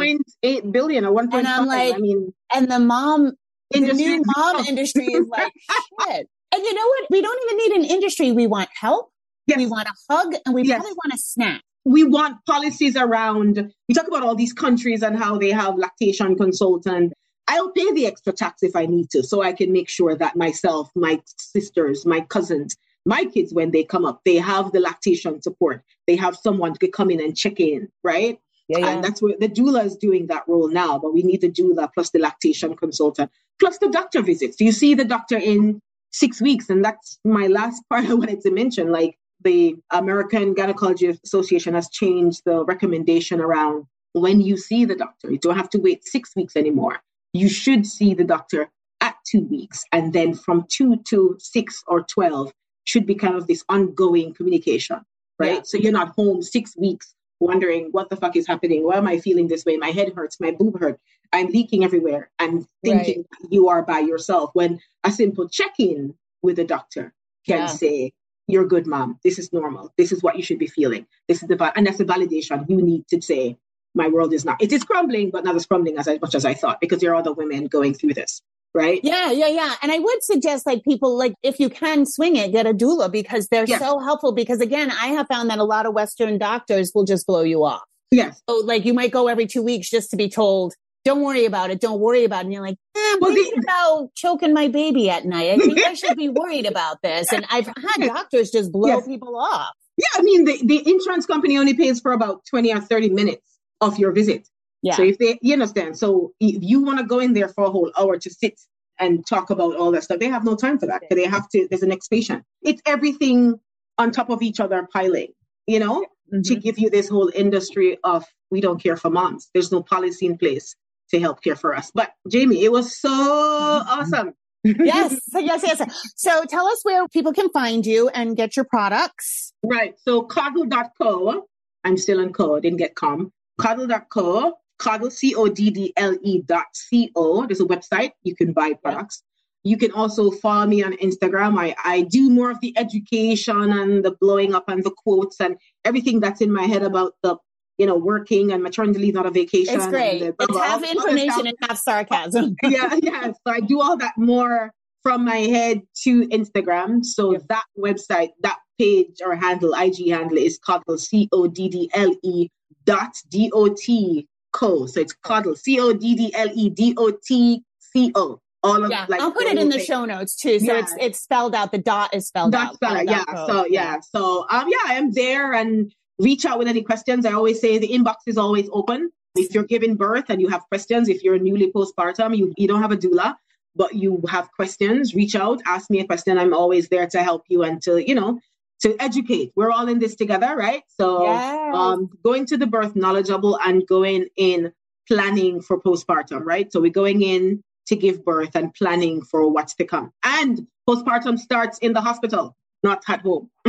[0.44, 1.34] 1.8 billion or 1.5.
[1.38, 3.34] And I'm like, I mean, and the mom
[3.74, 5.52] Industry the new mom industry is like
[6.08, 6.28] shit.
[6.54, 7.08] And you know what?
[7.12, 8.32] We don't even need an industry.
[8.32, 9.12] We want help.
[9.48, 9.58] Yes.
[9.58, 10.78] We want a hug, and we Yes.
[10.80, 11.62] probably want a snack.
[11.84, 16.36] we want policies around we talk about all these countries and how they have lactation
[16.36, 17.14] consultant
[17.48, 20.36] i'll pay the extra tax if i need to so i can make sure that
[20.36, 22.76] myself my sisters my cousins
[23.06, 26.88] my kids when they come up they have the lactation support they have someone to
[26.88, 30.48] come in and check in right Yeah, and that's where the doula is doing that
[30.48, 34.60] role now but we need the doula plus the lactation consultant plus the doctor visits
[34.60, 35.80] you see the doctor in
[36.12, 41.08] six weeks and that's my last part i wanted to mention like the American Gynecology
[41.24, 45.32] Association has changed the recommendation around when you see the doctor.
[45.32, 47.00] You don't have to wait six weeks anymore.
[47.36, 48.70] You should see the doctor
[49.02, 49.84] at two weeks.
[49.92, 52.52] And then from two to six or 12
[52.86, 55.02] should be kind of this ongoing communication,
[55.38, 55.56] right?
[55.56, 55.62] Yeah.
[55.64, 58.86] So you're not home six weeks wondering what the fuck is happening.
[58.86, 59.76] Why am I feeling this way?
[59.76, 61.00] My head hurts, my boob hurt.
[61.34, 66.64] I'm leaking everywhere I'm thinking you are by yourself when a simple check-in with a
[66.64, 67.14] doctor
[67.46, 67.66] can Yeah.
[67.66, 68.14] say,
[68.48, 69.20] you're good, mom.
[69.24, 69.92] This is normal.
[69.98, 71.06] This is what you should be feeling.
[71.28, 73.58] This is the and that's the validation you need to say.
[73.96, 74.62] My world is not.
[74.62, 77.16] It is crumbling, but not as crumbling as much as I thought because there are
[77.16, 78.42] other women going through this,
[78.74, 79.00] right?
[79.04, 79.74] Yeah, yeah, yeah.
[79.82, 83.12] And I would suggest like people like if you can swing it, get a doula
[83.12, 83.80] because they're Yes.
[83.80, 84.34] so helpful.
[84.34, 87.64] Because again, I have found that a lot of Western doctors will just blow you
[87.64, 87.82] off.
[88.12, 88.40] Yes.
[88.50, 90.74] So like you might go every two weeks just to be told,
[91.06, 92.46] don't worry about it, don't worry about it.
[92.46, 95.52] And you're like, eh, Well, the- about choking my baby at night.
[95.52, 97.32] I think I should be worried about this.
[97.32, 99.08] And I've had doctors just blow Yes.
[99.08, 99.72] people off.
[99.98, 100.06] Yeah.
[100.16, 103.42] I mean, the, the insurance company only pays for about 20 or 30 minutes
[103.82, 104.48] of your visit.
[104.82, 104.96] Yeah.
[104.96, 105.98] So if they, you understand.
[105.98, 108.60] So if you want to go in there for a whole hour to sit
[109.00, 111.02] and talk about all that stuff, they have no time for that.
[111.02, 112.44] because They have to, there's an next patient.
[112.62, 113.56] It's everything
[113.98, 115.30] on top of each other piling,
[115.68, 116.06] you know,
[116.44, 116.62] to Mhm.
[116.62, 119.50] give you this whole industry of we don't care for moms.
[119.54, 120.76] There's no policy in place
[121.12, 121.92] to help care for us.
[121.94, 124.34] But Jamie, it was so awesome.
[124.64, 126.12] yes, yes, yes.
[126.16, 129.54] So tell us where people can find you and get your products.
[129.64, 129.96] Right.
[130.00, 131.46] So coddle.co.
[131.84, 133.32] I'm still on co, didn't get com.
[133.60, 137.46] Coddle.co, coddle, C-O-D-D-L-E E dot C-O.
[137.46, 138.12] There's a website.
[138.24, 139.24] You can buy products.
[139.64, 141.58] You can also follow me on Instagram.
[141.60, 145.58] I, I do more of the education and the blowing up and the quotes and
[145.84, 147.38] everything that's in my head about the,
[147.80, 149.74] you know, working and maternity leave, not a vacation.
[149.76, 150.22] It's great.
[150.22, 151.46] and It's half all information stuff.
[151.46, 152.56] and half sarcasm.
[152.64, 153.32] yeah, yeah.
[153.32, 157.04] So I do all that more from my head to Instagram.
[157.04, 161.90] So that website, that page or handle, IG handle is coddle, C O D D
[161.96, 162.50] L E
[162.86, 164.86] dot D O T co.
[164.86, 168.40] So it's coddle, C O D D L E D O T C O.
[168.64, 169.86] All of Yeah, like I'll put it in the thing.
[169.86, 170.60] show notes too.
[170.60, 170.80] So Yeah.
[170.80, 171.72] it's it's spelled out.
[171.72, 172.80] The dot is spelled That's out.
[172.80, 173.08] fine.
[173.08, 173.24] Yeah.
[173.26, 174.00] Dot So yeah.
[174.00, 177.26] So um yeah, I am there and reach out with any questions.
[177.26, 179.12] I always say the inbox is always open.
[179.36, 182.82] If you're giving birth and you have questions, if you're newly postpartum, you, you don't
[182.82, 183.36] have a doula,
[183.76, 186.38] but you have questions, reach out, ask me a question.
[186.38, 188.40] I'm always there to help you and to, you know,
[188.82, 189.52] to educate.
[189.56, 190.84] We're all in this together, right?
[191.00, 191.76] So Yes.
[191.76, 194.72] um going to the birth knowledgeable and going in
[195.08, 196.72] planning for postpartum, right?
[196.72, 200.12] So we're going in to give birth and planning for what's to come.
[200.24, 203.50] And postpartum starts in the hospital, not at home.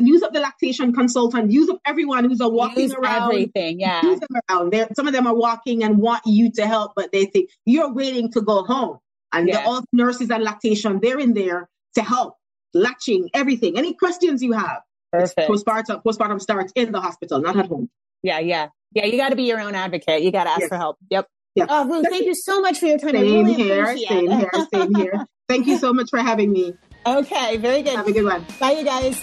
[0.00, 3.22] use up the lactation consultant, use up everyone who's a walking Use around.
[3.32, 3.80] everything.
[3.80, 4.02] Yeah.
[4.02, 4.72] Use them around.
[4.72, 7.92] They're, some of them are walking and want you to help, but they think you're
[7.92, 8.98] waiting to go home.
[9.32, 12.34] And the, all the nurses and lactation, they're in there to help,
[12.74, 13.78] latching, everything.
[13.78, 14.80] Any questions you have,
[15.12, 15.48] Perfect.
[15.50, 17.88] postpartum, postpartum starts in the hospital, not at home.
[18.22, 18.68] Yeah, yeah.
[18.92, 20.22] Yeah, you got to be your own advocate.
[20.22, 20.68] You got to ask Yes.
[20.68, 20.96] for help.
[21.10, 21.26] Yep.
[21.54, 21.66] Yeah.
[21.68, 23.12] Oh, Ruth, thank you so much for your time.
[23.12, 25.26] Same really here, same here, same here.
[25.48, 26.74] Thank you so much for having me.
[27.04, 27.96] Okay, very good.
[27.96, 28.46] Have a good one.
[28.60, 29.20] Bye, you guys.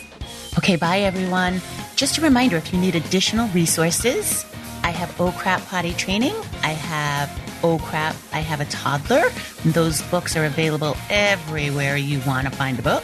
[0.57, 1.61] Okay, bye everyone.
[1.95, 4.45] Just a reminder if you need additional resources,
[4.83, 6.35] I have Oh Crap Potty Training.
[6.63, 7.29] I have
[7.63, 9.23] Oh Crap, I have a toddler.
[9.65, 13.03] Those books are available everywhere you want to find a book.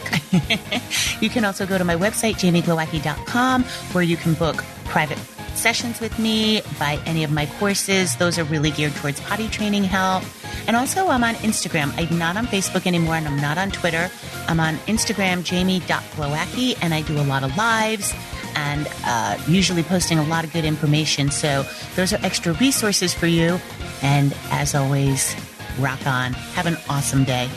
[1.21, 5.17] you can also go to my website, jamieglowacki.com, where you can book private
[5.55, 8.15] sessions with me, buy any of my courses.
[8.17, 10.23] Those are really geared towards potty training help.
[10.67, 11.93] And also, I'm on Instagram.
[11.97, 14.09] I'm not on Facebook anymore and I'm not on Twitter.
[14.47, 18.13] I'm on Instagram, jamie.glowacki, and I do a lot of lives
[18.55, 21.29] and uh, usually posting a lot of good information.
[21.29, 23.59] So, those are extra resources for you.
[24.01, 25.35] And as always,
[25.79, 26.33] rock on.
[26.33, 27.49] Have an awesome day.